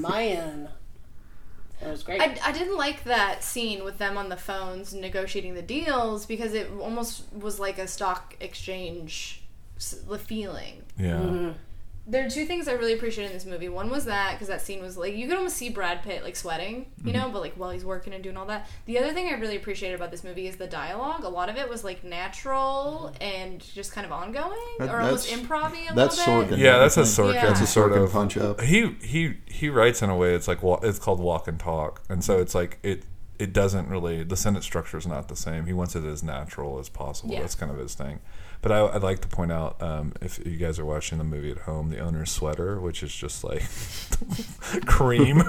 [0.00, 0.68] Man,
[1.80, 2.20] that was great.
[2.20, 6.54] I, I didn't like that scene with them on the phones negotiating the deals because
[6.54, 9.42] it almost was like a stock exchange
[10.08, 10.82] the feeling.
[10.98, 11.12] Yeah.
[11.12, 11.50] Mm-hmm.
[12.06, 13.68] There are two things I really appreciated in this movie.
[13.68, 16.34] One was that because that scene was like you could almost see Brad Pitt like
[16.34, 17.32] sweating, you know, mm-hmm.
[17.32, 18.68] but like while he's working and doing all that.
[18.86, 21.24] The other thing I really appreciated about this movie is the dialogue.
[21.24, 23.22] A lot of it was like natural mm-hmm.
[23.22, 26.50] and just kind of ongoing That- or almost that's- improv that's little bit.
[26.50, 26.58] Sorkin.
[26.58, 27.28] Yeah, that's a think.
[27.28, 27.34] Sorkin.
[27.34, 27.46] Yeah.
[27.46, 28.60] That's a sort Sorkin of punch up.
[28.60, 32.02] He he he writes in a way it's like wa- it's called walk and talk,
[32.08, 32.42] and so mm-hmm.
[32.42, 33.04] it's like it
[33.38, 35.66] it doesn't really the sentence structure is not the same.
[35.66, 37.32] He wants it as natural as possible.
[37.32, 37.40] Yeah.
[37.40, 38.20] That's kind of his thing.
[38.62, 41.50] But I, I'd like to point out um, if you guys are watching the movie
[41.50, 43.62] at home, the owner's sweater, which is just like
[44.86, 45.42] cream.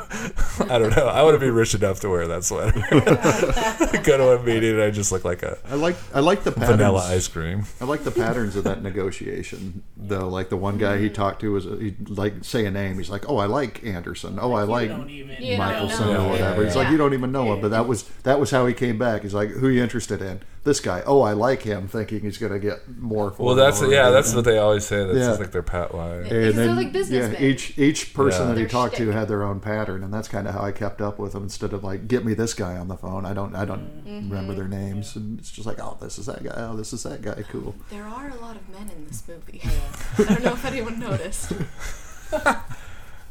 [0.69, 1.07] I don't know.
[1.07, 2.71] I want to be rich enough to wear that sweater.
[4.03, 6.51] Go to a meeting and I just look like a I like I like the
[6.53, 6.77] patterns.
[6.77, 7.65] vanilla ice cream.
[7.81, 10.29] I like the patterns of that negotiation, though.
[10.29, 12.97] Like the one guy he talked to was he like say a name.
[12.97, 14.39] He's like, "Oh, I like Anderson.
[14.41, 17.31] Oh, I like don't even You don't Michelson or whatever." He's like, "You don't even
[17.33, 19.23] know him," but that was that was how he came back.
[19.23, 21.01] He's like, "Who are you interested in?" This guy.
[21.07, 23.31] Oh, I like him, thinking he's gonna get more.
[23.31, 24.11] For Well, that's yeah, whatever.
[24.11, 25.03] that's what they always say.
[25.05, 25.31] That's Yeah.
[25.31, 26.21] like their pat line.
[26.23, 27.31] Because they're like businessmen.
[27.41, 28.47] yeah, each each person Yeah.
[28.49, 30.71] that he Their talked to had their own pattern, and that's kind of how I
[30.71, 31.41] kept up with them.
[31.41, 33.25] Instead of like, get me this guy on the phone.
[33.25, 34.29] I don't I don't Mm-hmm.
[34.29, 36.53] remember their names, and it's just like, oh, this is that guy.
[36.55, 37.43] Oh, this is that guy.
[37.51, 37.73] Cool.
[37.89, 39.61] There are a lot of men in this movie.
[40.19, 41.53] I don't know if anyone noticed.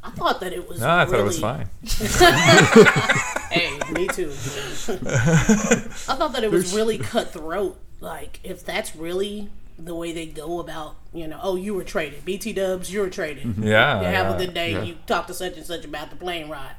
[0.03, 0.81] I thought that it was.
[0.81, 1.69] No, I thought it was fine.
[3.51, 4.29] Hey, me too.
[4.31, 7.81] I thought that it was really cutthroat.
[7.99, 12.25] Like, if that's really the way they go about, you know, oh, you were traded.
[12.25, 13.57] BT Dubs, you were traded.
[13.59, 14.35] Yeah, You have yeah.
[14.35, 14.73] a good day.
[14.73, 14.83] Yeah.
[14.85, 16.77] You talk to such and such about the plane ride.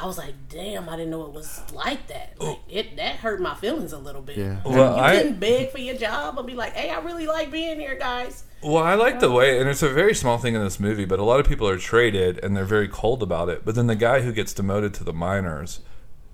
[0.00, 2.34] I was like, damn, I didn't know it was like that.
[2.40, 2.46] Oh.
[2.50, 4.36] Like, it that hurt my feelings a little bit.
[4.38, 4.60] Yeah.
[4.64, 7.50] Well, you I couldn't beg for your job and be like, hey, I really like
[7.50, 8.44] being here, guys.
[8.62, 11.04] well, I like the uh, way, and it's a very small thing in this movie,
[11.04, 13.64] but a lot of people are traded and they're very cold about it.
[13.64, 15.80] But then the guy who gets demoted to the minors,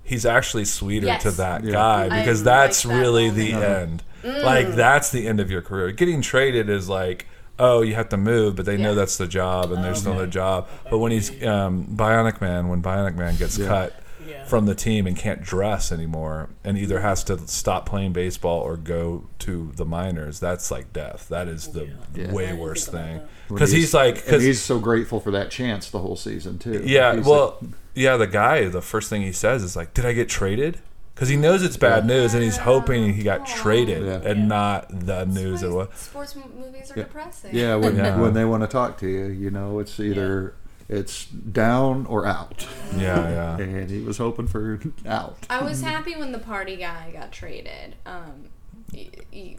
[0.05, 1.23] he's actually sweeter Yes.
[1.25, 1.73] to that Yeah.
[1.73, 3.71] guy I because like that's that really the moment.
[3.73, 4.03] end.
[4.23, 4.43] Mm.
[4.45, 5.91] Like that's the end of your career.
[5.93, 7.27] Getting traded is like.
[7.59, 10.69] Oh, you have to move, but they know that's the job, and there's another job.
[10.91, 13.67] But when he's um, Bionic Man, when Bionic Man gets Yeah.
[13.69, 14.45] cut, Yeah.
[14.47, 18.77] from the team and can't dress anymore and either has to stop playing baseball or
[18.77, 22.33] go to the minors that's like death that is the Yeah.
[22.33, 25.89] way I worse thing because he's, like and because he's so grateful for that chance
[25.91, 26.83] the whole season too.
[26.85, 30.05] yeah He's well like- yeah the guy the first thing he says is like did
[30.05, 30.79] i get traded
[31.17, 34.31] because he knows it's bad news and he's hoping he got traded Yeah.
[34.31, 37.05] and not the news it was Sports m- movies are Yeah.
[37.05, 37.55] depressing.
[37.57, 38.21] yeah, when Yeah.
[38.21, 40.55] when they want to talk to you, you know, it's either
[40.89, 42.65] it's down or out,
[42.97, 45.37] yeah yeah and he was hoping for out.
[45.51, 47.97] I was happy when the party guy got traded.
[48.05, 48.49] Um, y- y-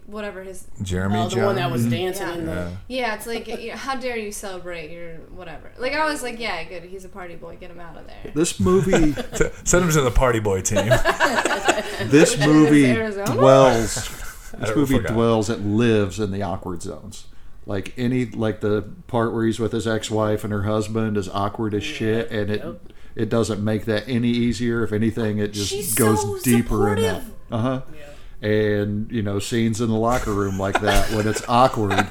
[0.06, 1.46] whatever his Jeremy Oh, the John.
[1.46, 2.34] one that was dancing Yeah.
[2.36, 2.52] in the.
[2.54, 2.72] Yeah.
[2.88, 6.40] yeah it's like you know, how dare you celebrate your whatever like i was like
[6.40, 9.14] yeah good he's a party boy get him out of there This movie,
[9.64, 10.88] Send him to the party boy team.
[12.10, 12.94] this movie
[13.26, 14.24] dwells.
[14.60, 15.14] This movie forgot.
[15.14, 15.50] dwells.
[15.50, 17.28] It lives in the awkward zones.
[17.66, 21.74] Like any, like the part where he's with his ex-wife and her husband is awkward
[21.76, 22.82] as shit, and it Yep.
[23.16, 24.84] it doesn't make that any easier.
[24.84, 27.24] If anything, it just She's goes so deeper in that.
[27.52, 27.82] Uh huh.
[27.94, 28.00] Yeah.
[28.42, 32.08] And you know, scenes in the locker room like that when it's awkward,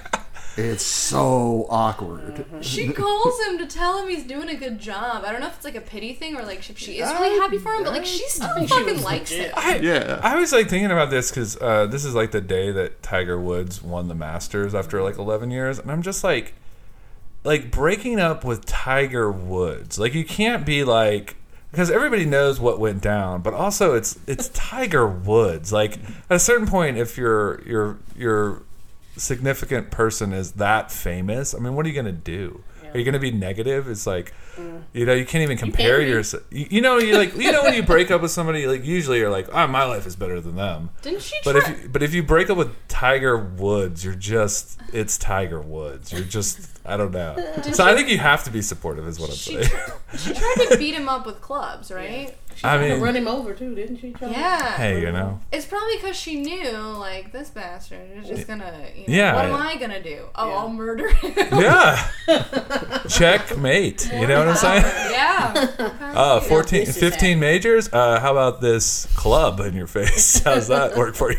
[0.57, 2.45] it's so awkward.
[2.63, 5.57] she calls him to tell him he's doing a good job i don't know if
[5.57, 7.93] it's like a pity thing or like if she is really happy for him but
[7.93, 9.49] like she still think she fucking likes legit.
[9.51, 10.19] him I, Yeah.
[10.23, 13.39] I was like thinking about this because uh, this is like the day that Tiger
[13.39, 16.55] Woods won the Masters after like 11 years, and I'm just like,
[17.45, 19.99] like breaking up with Tiger Woods.
[19.99, 21.37] Like you can't be like
[21.71, 25.73] because everybody knows what went down, but also it's it's Tiger Woods.
[25.73, 25.99] Like
[26.31, 28.63] at a certain point, if your your your
[29.17, 32.63] significant person is that famous, I mean, what are you gonna do?
[32.95, 33.89] Are you gonna be negative?
[33.89, 34.33] It's like.
[34.95, 36.07] You know, you can't even compare be.
[36.07, 36.43] yourself.
[36.51, 39.19] You, you know, you like, you know, when you break up with somebody, like usually
[39.19, 41.89] you're like, "Oh, my life is better than them." didn't she But try if you,
[41.91, 46.11] but if you break up with Tiger Woods, you're just it's Tiger Woods.
[46.11, 47.37] You're just I don't know.
[47.73, 49.69] So I think you have to be supportive, is what I'm she, saying.
[50.19, 53.17] she tried to beat him up with clubs right She I tried to mean- run
[53.17, 54.13] him over too, didn't she?
[54.13, 54.31] Try?
[54.31, 58.73] yeah hey, you know, It's probably because she knew, like, this bastard is just gonna,
[58.95, 59.35] you know, Yeah.
[59.35, 60.27] what am I gonna do?
[60.35, 60.55] Oh, Yeah.
[60.57, 61.33] I'll murder him.
[61.61, 62.09] yeah,
[63.09, 64.11] checkmate.
[64.13, 64.85] You know what I'm saying?
[65.13, 65.69] yeah.
[66.15, 67.93] Uh, 14, 15 majors.
[67.93, 70.43] Uh, how about this club in your face?
[70.45, 71.39] How's that work for you?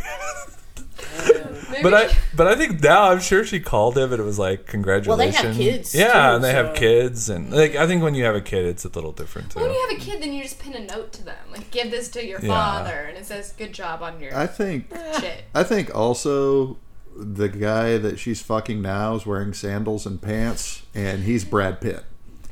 [1.69, 4.39] Maybe But I, but I think now I'm sure she called him and it was
[4.39, 5.57] like congratulations.
[5.57, 8.41] kids, Yeah, too, and they have kids and like I think when you have a
[8.41, 9.59] kid, it's a little different too.
[9.59, 11.91] when you have a kid, then you just pin a note to them, like, give
[11.91, 12.49] this to your Yeah.
[12.49, 14.85] father, and it says, "Good job on your I think
[15.19, 16.77] shit." I think also
[17.15, 22.03] the guy that she's fucking now is wearing sandals and pants, and he's Brad Pitt.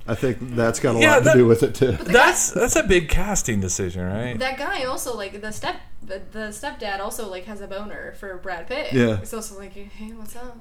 [0.07, 1.93] I think that's got a Yeah, lot that- to do with it too.
[1.93, 4.37] That's that's a big casting decision, right?
[4.37, 8.37] That guy also, like, the step, the, the stepdad also like has a boner for
[8.37, 8.93] Brad Pitt.
[8.93, 9.17] Yeah.
[9.19, 10.57] It's also like, hey, what's up?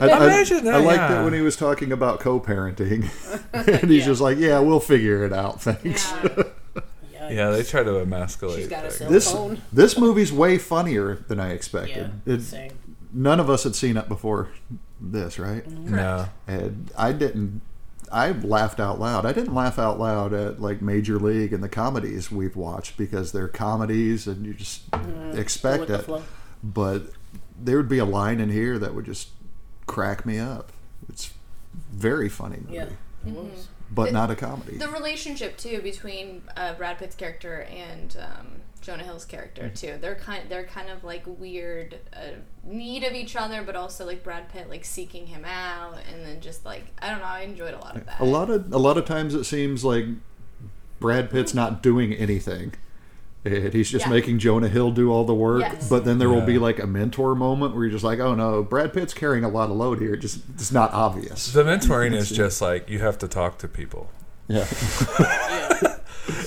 [0.00, 1.20] I, I, Imagine that, I liked yeah.
[1.20, 3.08] it when he was talking about co-parenting,
[3.82, 6.42] and he's just like, "Yeah, we'll figure it out, thanks." Yeah.
[7.30, 8.56] Yeah, they try to emasculate.
[8.60, 9.60] She's got a cell This phone.
[9.70, 11.52] this movie's way funnier than I Yeah.
[11.54, 12.10] expected.
[12.24, 12.72] It- Same.
[13.12, 14.48] none of us had seen it before
[14.98, 15.66] this, right?
[15.70, 16.26] no.
[16.46, 17.60] And I didn't.
[18.12, 19.24] I laughed out loud.
[19.26, 23.32] I didn't laugh out loud at like Major League and the comedies we've watched because
[23.32, 24.82] they're comedies and you just
[25.34, 26.22] expect with the it.
[26.62, 27.02] But
[27.60, 29.28] there would be a line in here that would just
[29.86, 30.72] crack me up.
[31.08, 31.32] It's
[31.92, 32.84] very funny movie, Yeah.
[33.26, 33.68] It was.
[33.90, 34.76] but It- not a comedy.
[34.76, 38.46] The relationship too between uh, Brad Pitt's character and um,
[38.88, 39.98] Jonah Hill's character too.
[40.00, 42.20] They're kind they're kind of like weird uh,
[42.64, 46.40] need of each other, but also like Brad Pitt like seeking him out, and then
[46.40, 47.26] just like I don't know.
[47.26, 48.18] I enjoyed a lot of that.
[48.18, 50.06] a lot of a lot of times it seems like
[51.00, 52.72] Brad Pitt's not doing anything.
[53.44, 54.10] And he's just Yeah.
[54.12, 55.88] making Jonah Hill do all the work, Yes.
[55.90, 58.62] but then there will be like a mentor moment where you're just like, "Oh no,
[58.62, 60.16] Brad Pitt's carrying a lot of load here.
[60.16, 64.10] Just it's not obvious." The mentoring is just like you have to talk to people.
[64.48, 64.64] Yeah,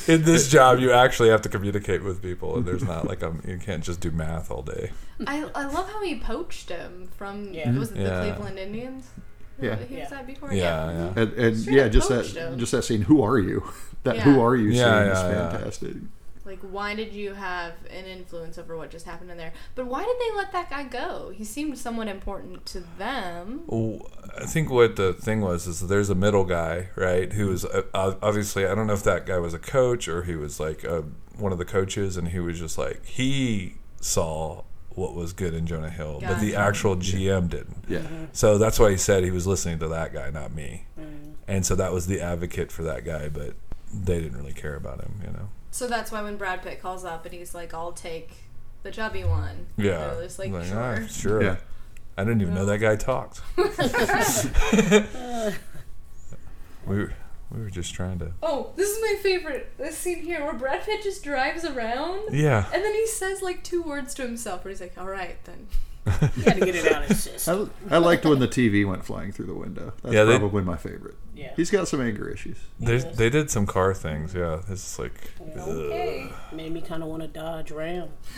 [0.08, 3.34] In this job, you actually have to communicate with people, and there's not like a
[3.48, 4.92] you can't just do math all day.
[5.28, 7.72] I, I love how he poached him from Yeah.
[7.78, 8.22] was it the Yeah.
[8.22, 9.10] Cleveland Indians?
[9.62, 9.76] Yeah.
[9.76, 10.10] he was Yeah.
[10.10, 10.52] that before.
[10.54, 11.22] Yeah, yeah.
[11.22, 12.58] and, and yeah, just that him.
[12.58, 13.02] just that scene.
[13.04, 13.64] Who are you?
[14.04, 14.22] That Yeah.
[14.24, 15.50] who are you Yeah, scene is yeah, yeah.
[15.52, 15.94] fantastic.
[16.46, 19.54] Like, why did you have an influence over what just happened in there?
[19.76, 21.32] But why did they let that guy go?
[21.36, 23.64] He seemed somewhat important to them.
[23.68, 27.32] Well, I think what the thing was is that there's a middle guy, right?
[27.34, 30.36] Who was uh, obviously I don't know if that guy was a coach or he
[30.36, 31.02] was like uh
[31.38, 35.66] one of the coaches, and he was just like he saw what was good in
[35.66, 37.86] Jonah Hill, but the actual GM didn't.
[37.88, 38.02] Yeah,
[38.34, 40.86] So that's why he said he was listening to that guy, not me.
[41.00, 41.34] Mm.
[41.48, 43.56] And so that was the advocate for that guy, but
[43.94, 45.50] they didn't really care about him, you know.
[45.72, 48.32] So that's why when Brad Pitt calls up and he's like, "I'll take
[48.84, 51.42] the chubby one," Yeah, they're just like, Like, "Sure." "Ah, sure.
[51.44, 51.56] Yeah.
[52.18, 53.40] I didn't even know that guy talked.
[53.58, 53.64] we
[56.98, 57.14] were,
[57.52, 58.32] we were just trying to.
[58.44, 59.72] Oh, this is my favorite.
[59.78, 62.34] This scene here where Brad Pitt just drives around.
[62.34, 62.66] Yeah.
[62.74, 65.68] And then he says like two words to himself, where he's like, "All right, then."
[66.36, 67.70] You got to get it out of his system.
[67.90, 69.94] I, I liked when the TV went flying through the window.
[70.02, 71.16] That's Yeah, they- probably my favorite.
[71.42, 71.54] Yeah.
[71.56, 72.58] He's got some anger issues.
[72.80, 73.16] They Yes.
[73.16, 74.34] they did some car things.
[74.34, 75.32] Yeah, it's like.
[75.58, 76.30] Okay.
[76.54, 78.10] Made me kind of want to Dodge Ram.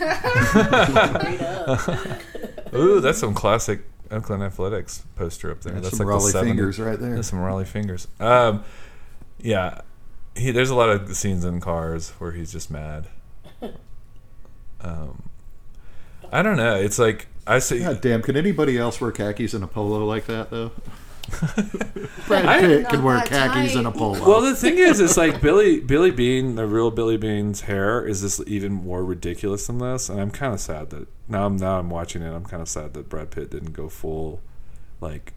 [2.74, 5.74] Ooh, that's some classic Oakland Athletics poster up there.
[5.74, 6.44] That's, that's some like Rollie the 70s.
[6.44, 7.14] fingers right there.
[7.16, 8.08] That's some Rollie Fingers.
[8.20, 8.64] Um,
[9.38, 9.80] yeah,
[10.34, 13.06] he, there's a lot of scenes in cars where he's just mad.
[14.80, 15.30] Um,
[16.30, 16.74] I don't know.
[16.76, 17.78] It's like I see.
[17.78, 20.72] God damn, can anybody else wear khakis and a polo like that though?
[22.26, 23.76] Brad Pitt could wear khakis tight.
[23.76, 24.26] and a polo.
[24.26, 28.22] Well, the thing is, it's like Billy Billy Beane, the real Billy Beane's hair is
[28.22, 31.78] this even more ridiculous than this, and I'm kind of sad that now I'm now
[31.78, 32.32] I'm watching it.
[32.32, 34.40] I'm kind of sad that Brad Pitt didn't go full
[35.00, 35.32] like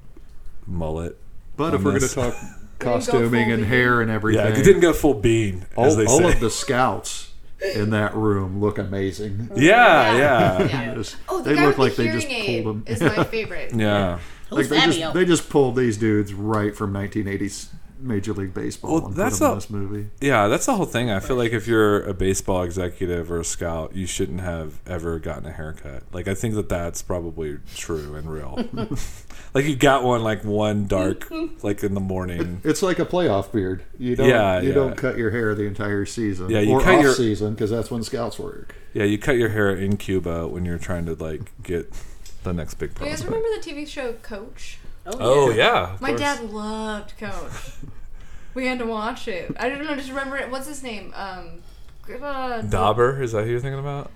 [0.65, 1.17] mullet.
[1.55, 2.35] but if on we're going to talk
[2.79, 3.63] costuming full and Beane.
[3.63, 6.33] hair and Yeah, everything, he didn't go full Beane, as all, they all say.
[6.33, 7.31] of the scouts
[7.75, 9.49] in that room look amazing.
[9.55, 10.93] yeah, yeah, Yeah.
[10.95, 12.93] Just- Oh, the they guy look with like the they hearing just aid pulled them.
[12.93, 13.73] is my favorite.
[13.75, 14.11] yeah.
[14.11, 14.19] like
[14.49, 17.69] Who's they just they just pulled these dudes right from 1980s
[17.99, 20.09] Major League Baseball Well, and that's put them a- in this movie.
[20.21, 21.09] Yeah, that's the whole thing.
[21.09, 25.17] I feel like if you're a baseball executive or a scout, you shouldn't have ever
[25.17, 26.03] gotten a haircut.
[26.13, 28.63] Like I think that that's probably true and real.
[29.55, 31.27] like you got one like one dark
[31.63, 32.61] like in the morning.
[32.63, 33.83] It's like a playoff beard.
[33.97, 34.75] You don't Yeah, you yeah.
[34.75, 36.49] don't cut your hair the entire season.
[36.51, 38.75] Yeah, you or cut off your- season because that's when scouts work.
[38.93, 41.91] Yeah, you cut your hair in Cuba when you're trying to like get
[42.47, 44.79] the next big You guys remember the TV show Coach?
[45.05, 46.19] Oh yeah, of My course.
[46.19, 47.51] dad loved Coach.
[48.53, 49.51] we had to watch it.
[49.59, 49.95] I don't know.
[49.95, 50.49] Just remember it.
[50.51, 51.13] What's his name?
[51.15, 51.61] Um,
[52.21, 54.11] uh, Dauber is that who you're thinking about?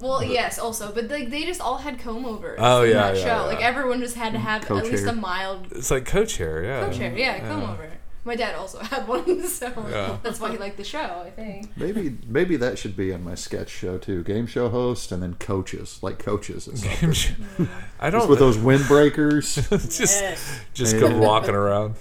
[0.00, 2.58] Well, yes, also, but like they just all had comb overs.
[2.60, 3.26] Oh, in yeah, that yeah, show.
[3.26, 3.40] yeah.
[3.42, 5.12] Like everyone just had to have Coach at least hair.
[5.12, 6.62] a mild It's like coach hair.
[6.64, 7.16] Yeah, coach hair.
[7.16, 7.90] Yeah, comb over.
[8.24, 10.16] My dad also had one, so Yeah.
[10.22, 11.22] that's why he liked the show.
[11.26, 11.76] I think.
[11.76, 14.22] Maybe maybe that should be on my sketch show too.
[14.24, 17.00] Game show host and then coaches like coaches and stuff.
[17.00, 17.34] Game show-
[18.00, 18.28] I don't.
[18.28, 19.68] with those windbreakers.
[19.98, 20.60] just Yes.
[20.72, 21.96] just go walking around.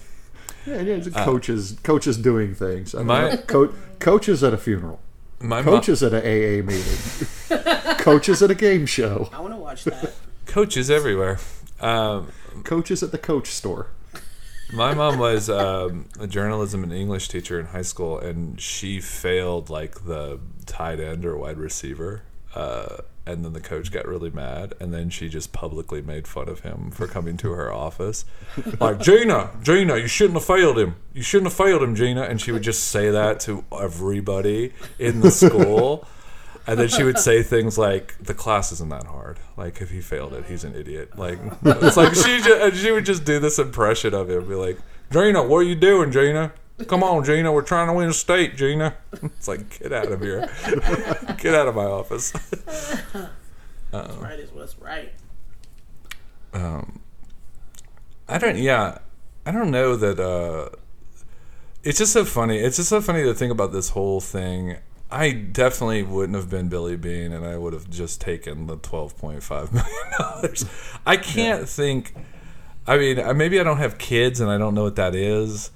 [0.66, 2.96] yeah, yeah, just coaches coaches doing things.
[2.96, 3.38] I don't My- know.
[3.38, 5.00] Co- coaches at a funeral.
[5.42, 7.98] My mo- Coaches at a AA meeting.
[7.98, 9.30] coaches at a game show.
[9.34, 10.14] I want to watch that.
[10.46, 11.38] coaches everywhere.
[11.82, 12.30] Um,
[12.64, 13.88] Coaches at the coach store.
[14.74, 19.70] My mom was um, a journalism and English teacher in high school, and she failed
[19.70, 22.24] like the tight end or wide receiver.
[22.56, 26.50] Uh, and then the coach got really mad, and then she just publicly made fun
[26.50, 28.26] of him for coming to her office.
[28.80, 30.96] Like, Gina, Gina, you shouldn't have failed him.
[31.14, 32.24] You shouldn't have failed him, Gina.
[32.24, 36.06] And she would just say that to everybody in the school.
[36.66, 39.40] And then she would say things like, "The class isn't that hard.
[39.58, 42.92] Like, if he failed it, he's an idiot." Like, it's like she just, and she
[42.92, 44.80] would just do this impression of him, be like,
[45.12, 46.54] "Gina, what are you doing, Gina?
[46.88, 50.22] Come on, Gina, we're trying to win a state, Gina." It's like, get out of
[50.22, 50.50] here,
[51.38, 52.34] get out of my office.
[53.94, 55.12] right is what's right.
[56.54, 57.02] Um,
[58.30, 58.58] I don't.
[58.58, 59.00] Yeah,
[59.46, 60.20] I don't know that.
[60.20, 60.70] Uh,
[61.84, 62.58] it's just so funny.
[62.58, 64.78] It's just so funny to think about this whole thing.
[65.14, 69.18] I definitely wouldn't have been Billy Beane, and I would have just taken the twelve
[69.18, 70.66] point five million dollars.
[71.06, 72.14] I can't think.
[72.86, 75.72] I mean, uh, maybe I don't have kids, and I don't know what that is.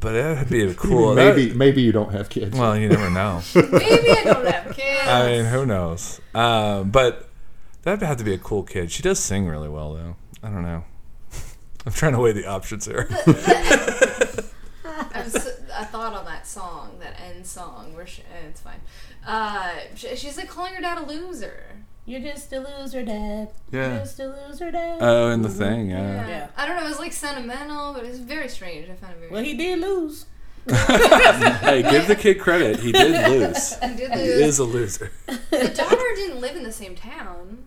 [0.00, 1.14] But that'd be a cool.
[1.14, 2.56] maybe that- maybe you don't have kids.
[2.58, 3.42] well, you never know.
[3.54, 5.08] Maybe I don't have kids.
[5.08, 6.20] I mean, who knows?
[6.34, 7.28] Um, but
[7.82, 8.90] that'd have to be a cool kid.
[8.92, 10.16] She does sing really well, though.
[10.42, 10.84] I don't know.
[11.86, 13.08] I'm trying to weigh the options here.
[16.06, 18.80] I, was, I thought on that song, that end song, where she, eh, it's fine.
[19.26, 21.76] Uh, she, she's like calling her dad a loser.
[22.08, 23.50] You're just a loser, Dad.
[23.72, 23.88] Yeah.
[23.88, 24.98] You're just a loser, Dad.
[25.00, 26.28] Oh, and the thing, yeah.
[26.28, 26.48] Yeah.
[26.56, 26.84] I don't know.
[26.86, 28.88] It was like sentimental, but it was very strange.
[28.88, 29.30] I found it very.
[29.32, 30.26] well, he did lose.
[30.68, 32.78] hey, give the kid credit.
[32.78, 33.74] He did lose.
[33.82, 35.10] He did He is a loser.
[35.26, 37.64] The daughter didn't live in the same town.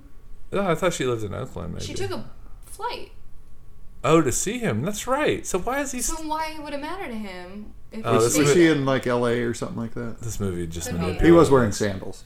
[0.54, 1.74] Oh, I thought she lived in Oakland.
[1.74, 1.86] Maybe.
[1.86, 2.30] She took a
[2.66, 3.12] flight.
[4.04, 4.84] oh, to see him.
[4.84, 5.46] That's right.
[5.46, 6.02] So why is he?
[6.02, 7.74] So why would it matter to him?
[7.92, 9.42] If Oh, he this stayed was he in like L.A.
[9.42, 10.22] or something like that?
[10.22, 11.00] This movie just Could be.
[11.02, 11.26] manipulated.
[11.26, 12.24] He was wearing sandals.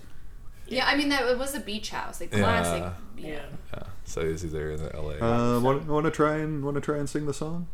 [0.67, 2.39] Yeah, I mean that it was a beach house, like Yeah.
[2.39, 2.83] classic.
[3.17, 3.39] Yeah.
[3.73, 3.83] Yeah.
[4.05, 5.19] So is he there in the L.A.
[5.23, 7.67] Uh, want, want to try and want to try and sing the song?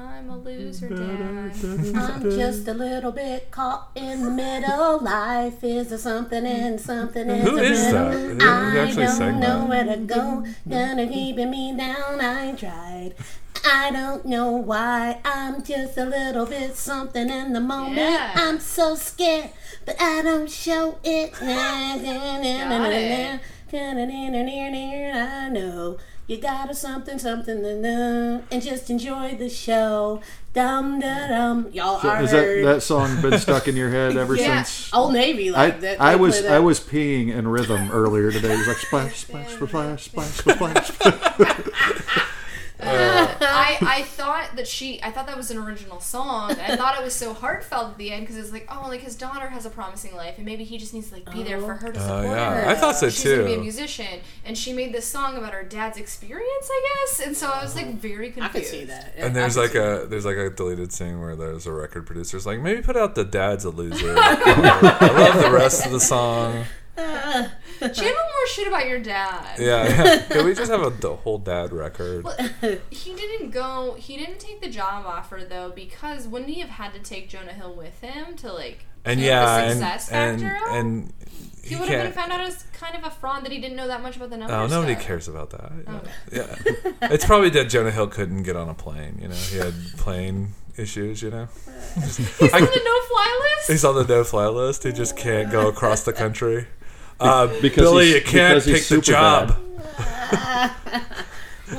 [0.00, 1.20] I'm a loser, dad.
[1.20, 5.00] I'm just a little bit caught in the middle.
[5.00, 8.10] Life is a something and something is Who a is that?
[8.14, 8.28] middle.
[8.28, 9.68] Who- who I actually don't sang know that?
[9.68, 10.44] where to go.
[10.68, 12.20] Gonna keeping me down.
[12.20, 13.14] I tried.
[13.70, 15.20] I don't know why.
[15.24, 17.96] I'm just a little bit something in the moment.
[17.98, 18.32] Yeah.
[18.34, 19.50] I'm so scared,
[19.84, 21.32] but I don't show it.
[21.32, 23.42] Got it.
[25.14, 25.98] I know.
[26.26, 30.20] You got a something, something and just enjoy the show.
[30.52, 31.68] Dum da dum.
[31.72, 32.64] Y'all So are has that heard.
[32.66, 34.62] that song been stuck in your head ever Yeah.
[34.62, 34.92] since?
[34.92, 36.00] Old Navy I, like that.
[36.00, 38.52] I was play I was peeing in rhythm earlier today.
[38.52, 40.88] It was like splash splash splash splash splash.
[40.88, 42.04] splash.
[43.40, 46.52] I I thought that she I thought that was an original song.
[46.52, 49.16] I thought it was so heartfelt at the end because it's like oh like his
[49.16, 51.74] daughter has a promising life and maybe he just needs to like be there for
[51.74, 52.60] her to Oh, support yeah.
[52.62, 52.68] her.
[52.68, 55.62] I thought so She's gonna be a musician and she made this song about her
[55.64, 58.56] dad's experience I guess and so I was like very confused.
[58.56, 59.14] I could see that.
[59.16, 62.46] And there's like see a there's like a deleted scene where there's a record producer's
[62.46, 64.14] like maybe put out the dad's a loser.
[64.18, 66.64] I love the rest of the song.
[66.98, 69.58] A more shit about your dad.
[69.58, 72.24] Yeah, can we just have a the whole dad record?
[72.24, 72.36] Well,
[72.90, 73.94] he didn't go.
[73.98, 77.52] He didn't take the job offer though because wouldn't he have had to take Jonah
[77.52, 80.72] Hill with him to like And yeah, the success and factor up?
[80.74, 81.12] and
[81.62, 83.76] he you would have been found out as kind of a fraud that he didn't
[83.76, 84.72] know that much about the oh, numbers.
[84.72, 85.06] Oh, nobody stuff.
[85.06, 85.72] cares about that.
[85.86, 85.96] Oh.
[85.96, 86.10] Okay.
[86.32, 89.18] Yeah, it's probably that Jonah Hill couldn't get on a plane.
[89.20, 91.22] You know, he had plane issues.
[91.22, 91.48] You know,
[91.94, 93.70] He's on the no-fly list.
[93.70, 94.84] he's on the no-fly list.
[94.84, 96.66] He just can't go across the country.
[97.20, 99.56] Uh, Because Billy, he's- you can't because take the super job.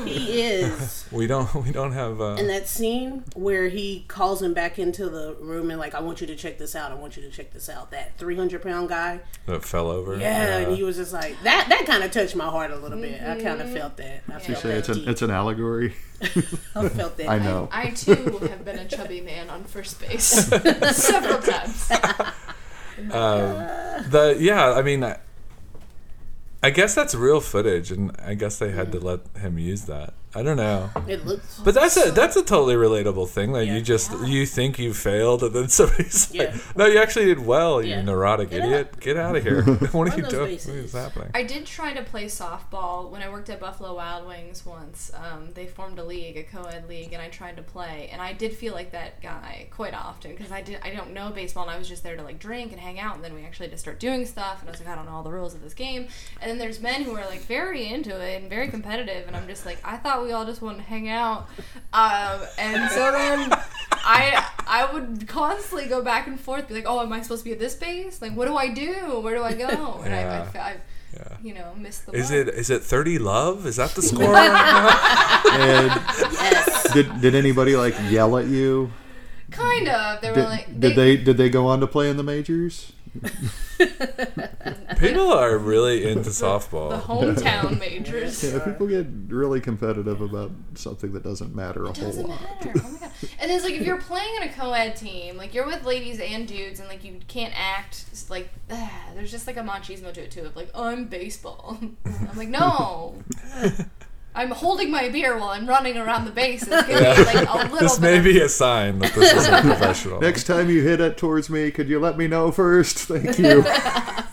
[0.05, 1.07] He is.
[1.11, 1.51] We don't.
[1.65, 2.21] We don't have.
[2.21, 5.99] Uh, And that scene where he calls him back into the room and like, I
[6.01, 6.91] want you to check this out.
[6.91, 7.89] I want you to check this out.
[7.89, 9.21] That three hundred pound guy.
[9.47, 10.15] that fell over.
[10.15, 11.69] Yeah, and he was just like that.
[11.69, 13.19] That kind of touched my heart a little bit.
[13.19, 13.61] I kind Mm-hmm.
[13.61, 14.21] of felt that.
[14.29, 15.95] I You felt say that it's an it's an allegory.
[16.75, 17.27] I felt that.
[17.27, 17.67] I know.
[17.71, 18.13] I too
[18.43, 21.89] have been a chubby man on first base several times.
[23.11, 23.53] Um,
[24.11, 25.17] the yeah, I mean, I,
[26.61, 30.13] I guess that's real footage, and I guess they had to let him use that.
[30.35, 31.59] I don't know, It looks.
[31.65, 33.51] but that's a that's a totally relatable thing.
[33.51, 33.75] Like Yeah.
[33.77, 36.43] you just you think you failed, and then somebody's Yeah.
[36.43, 37.81] like, "No, you actually did well.
[37.81, 38.01] You Yeah.
[38.03, 38.99] neurotic Get idiot.
[38.99, 39.63] Get out of here.
[39.91, 40.45] what are you doing?
[40.51, 40.67] bases.
[40.67, 44.27] What is happening?" I did try to play softball when I worked at Buffalo Wild
[44.27, 45.11] Wings once.
[45.15, 48.09] Um, they formed a league, a co-ed league, and I tried to play.
[48.11, 51.31] And I did feel like that guy quite often because I did I don't know
[51.31, 53.15] baseball, and I was just there to like drink and hang out.
[53.15, 55.05] And then we actually had to start doing stuff, and I was like, I don't
[55.07, 56.07] know all the rules of this game.
[56.39, 59.47] And then there's men who are like very into it and very competitive, and I'm
[59.47, 61.47] just like, I thought we all just want to hang out.
[61.93, 63.51] Um, and so then
[63.91, 67.49] I I would constantly go back and forth, be like, oh, am I supposed to
[67.49, 68.21] be at this base?
[68.21, 69.19] Like, what do I do?
[69.21, 70.01] Where do I go?
[70.03, 70.51] And I, I, Yeah.
[70.55, 70.75] I
[71.15, 71.37] Yeah.
[71.41, 72.47] you know, missed the Is mark.
[72.47, 73.65] it is it thirty love?
[73.65, 74.35] Is that the score?
[74.35, 75.87] And
[76.41, 76.93] Yes.
[76.93, 78.91] did did anybody like yell at you?
[79.51, 80.21] Kind of.
[80.21, 82.93] They were Did, like, did they did they go on to play in the majors?
[84.99, 86.89] People are really into softball.
[86.89, 88.43] the hometown majors?
[88.43, 92.41] Yeah, people get really competitive about something that doesn't matter a whole Doesn't lot.
[92.41, 92.73] matter.
[92.75, 93.11] Oh my god!
[93.39, 96.47] And it's like if you're playing in a co-ed team, like you're with ladies and
[96.47, 100.21] dudes, and like you can't act it's like ah, there's just like a machismo to
[100.21, 100.41] it too.
[100.41, 101.77] Of like I'm baseball.
[102.05, 103.15] I'm like no.
[104.35, 106.69] I'm holding my beer while I'm running around the bases.
[106.69, 106.93] Give me
[107.25, 108.01] like a little This bit.
[108.01, 110.21] may of- be a sign that this isn't professional.
[110.21, 112.97] Next time you hit it towards me, could you let me know first?
[113.07, 113.63] Thank you.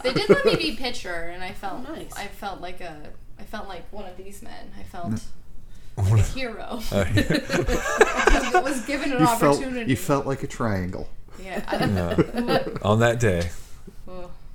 [0.03, 2.13] They did let me be pitcher, and I felt Nice.
[2.17, 2.97] I felt like a
[3.39, 4.71] I felt like one of these men.
[4.79, 5.11] I felt
[5.97, 6.81] like a hero.
[6.93, 7.05] Uh,
[8.55, 9.91] I was given an you felt opportunity.
[9.91, 11.09] you felt like a triangle.
[11.43, 11.63] yeah.
[11.67, 12.65] I, yeah.
[12.83, 13.51] On that day,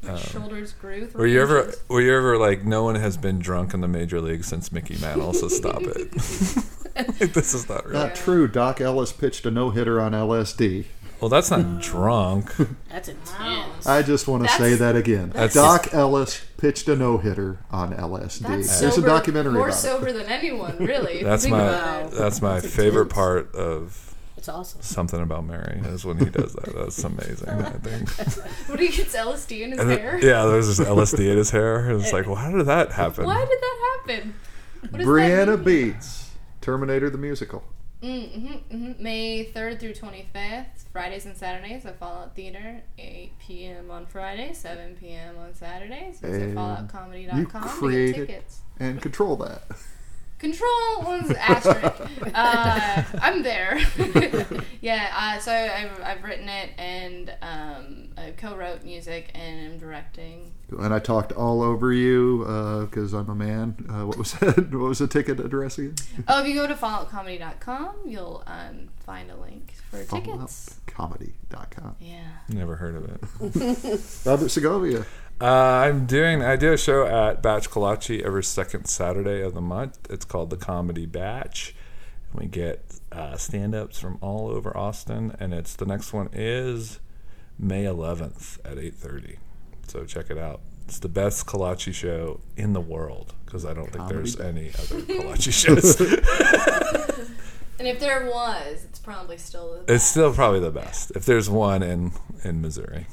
[0.03, 1.07] my um, shoulders grew.
[1.07, 1.83] Three were you ever inches.
[1.89, 4.97] were you ever like no one has been drunk in the major leagues since Mickey
[4.99, 6.11] Mantle, so stop it.
[6.95, 7.99] like, this is not real.
[7.99, 8.47] Not true.
[8.47, 10.85] Doc Ellis pitched a no hitter on LSD.
[11.19, 12.51] Well, that's not drunk.
[12.89, 13.85] That's intense.
[13.85, 15.29] I just want to That's- say that again.
[15.29, 18.39] that's- Doc Ellis pitched a no hitter on LSD.
[18.39, 21.13] That's There's sober, a documentary more about sober than anyone, really.
[21.13, 24.10] if you That's my that's my favorite part of
[24.41, 24.81] It's awesome.
[24.81, 26.73] something about Mary is when he does that.
[26.75, 27.47] That's amazing.
[27.47, 28.09] I think.
[28.67, 30.19] What he gets LSD in his And then- hair?
[30.19, 31.91] yeah, there's this LSD in his hair.
[31.91, 33.25] And it's like, well, how did that happen?
[33.25, 34.33] Why did that happen?
[34.89, 35.63] What Brianna that?
[35.63, 37.63] Beats, Terminator the musical.
[38.01, 39.03] Mm-hmm, mm-hmm.
[39.03, 43.91] May 3rd through 25th, Fridays and Saturdays at Fallout Theater, 8 p.m.
[43.91, 45.37] on Friday, 7 p.m.
[45.37, 46.19] on Saturdays.
[46.19, 48.61] Visit And falloutcomedy.com you to get tickets.
[48.79, 49.61] And control that.
[50.41, 52.01] Control one's asterisk.
[52.33, 53.79] uh, I'm there.
[54.81, 60.51] yeah, uh, so I've, I've written it and um, I co-wrote music and I'm directing.
[60.79, 62.39] And I talked all over you
[62.89, 63.85] because I'm a man.
[63.87, 64.57] Uh, what was that?
[64.73, 65.93] What was the ticket address again?
[66.27, 70.75] Oh, if you go to falloutcomedy.com, you'll um, find a link for tickets.
[70.87, 71.97] Falloutcomedy.com.
[71.99, 72.23] Yeah.
[72.49, 74.01] Never heard of it.
[74.25, 75.05] Robert Segovia.
[75.41, 76.43] Uh, I'm doing.
[76.43, 79.97] I do a show at Batch Kolache every second Saturday of the month.
[80.09, 81.73] It's called the Comedy Batch,
[82.31, 85.35] and we get uh, stand-ups from all over Austin.
[85.39, 86.99] And it's the next one is
[87.57, 89.37] May 11th at 8:30.
[89.87, 90.61] So check it out.
[90.85, 95.01] It's the best kolache show in the world because I don't think there's any other
[95.01, 95.99] kolache shows.
[97.79, 101.13] And if there was, it's probably still the it's still probably the best.
[101.15, 102.11] If there's one in
[102.43, 103.07] in Missouri,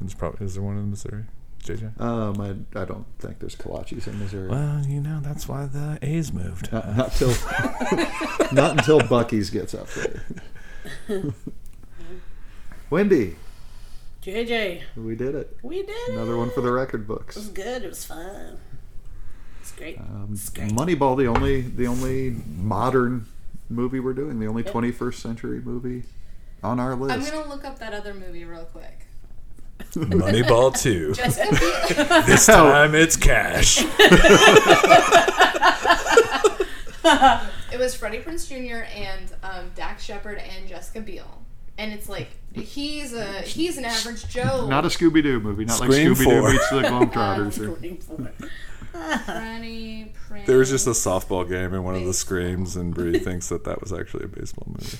[0.00, 1.24] it's probably is there one in Missouri,
[1.64, 1.98] JJ?
[2.00, 4.48] Um, I, I don't think there's kolaches in Missouri.
[4.48, 6.70] Well, you know that's why the A's moved.
[6.70, 7.28] Not, not till
[8.52, 10.24] not until Buc-ee's gets up there.
[12.90, 13.36] Wendy,
[14.22, 15.56] JJ, we did it.
[15.62, 16.12] we did it.
[16.12, 17.36] Another one for the record books.
[17.36, 17.82] It was good.
[17.82, 18.58] It was fun.
[19.60, 19.98] It's great.
[19.98, 20.70] Um, it's great.
[20.70, 23.26] Moneyball, the only the only modern
[23.70, 26.02] movie we're doing, the only 21st century movie
[26.62, 27.14] on our list.
[27.32, 29.03] I'm gonna look up that other movie real quick.
[29.94, 31.14] Moneyball 2.
[32.26, 33.84] This time it's cash.
[37.72, 38.84] It was Freddie Prinze Jr.
[38.94, 41.42] and um, Dax Shepard and Jessica Biel,
[41.76, 44.68] and it's like he's a he's an average Joe.
[44.68, 46.52] Not a Scooby Doo movie, not Scream like Scooby Doo four.
[46.52, 47.58] meets the Globetrotters.
[47.60, 48.48] or-
[48.94, 49.24] Scream for it.
[49.24, 50.46] Freddie Prinze.
[50.46, 53.64] There was just a softball game in one of the screams, and Brie thinks that
[53.64, 54.96] that was actually a baseball movie.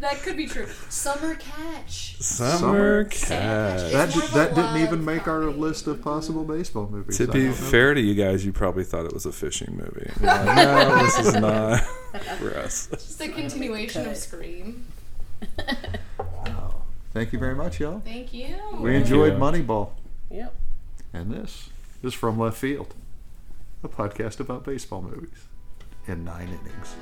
[0.00, 0.66] that could be true.
[0.88, 2.16] Summer Catch.
[2.18, 3.92] Summer Summer Catch.
[3.92, 5.58] that It's that didn't even make our comedy.
[5.58, 7.16] list of possible baseball movies.
[7.18, 10.10] To be fair to you guys, you probably thought it was a fishing movie.
[10.22, 11.80] Like, no, this is not
[12.38, 12.86] for us.
[12.90, 14.84] Just a continuation of Scream.
[16.18, 16.82] Wow.
[17.12, 18.00] Thank you very much, y'all.
[18.00, 18.56] Thank you.
[18.78, 19.38] We enjoyed you.
[19.38, 19.90] Moneyball.
[20.30, 20.54] Yep.
[21.12, 21.68] And this
[22.02, 22.94] is From Left Field,
[23.84, 25.46] a podcast about baseball movies
[26.08, 26.96] in nine innings.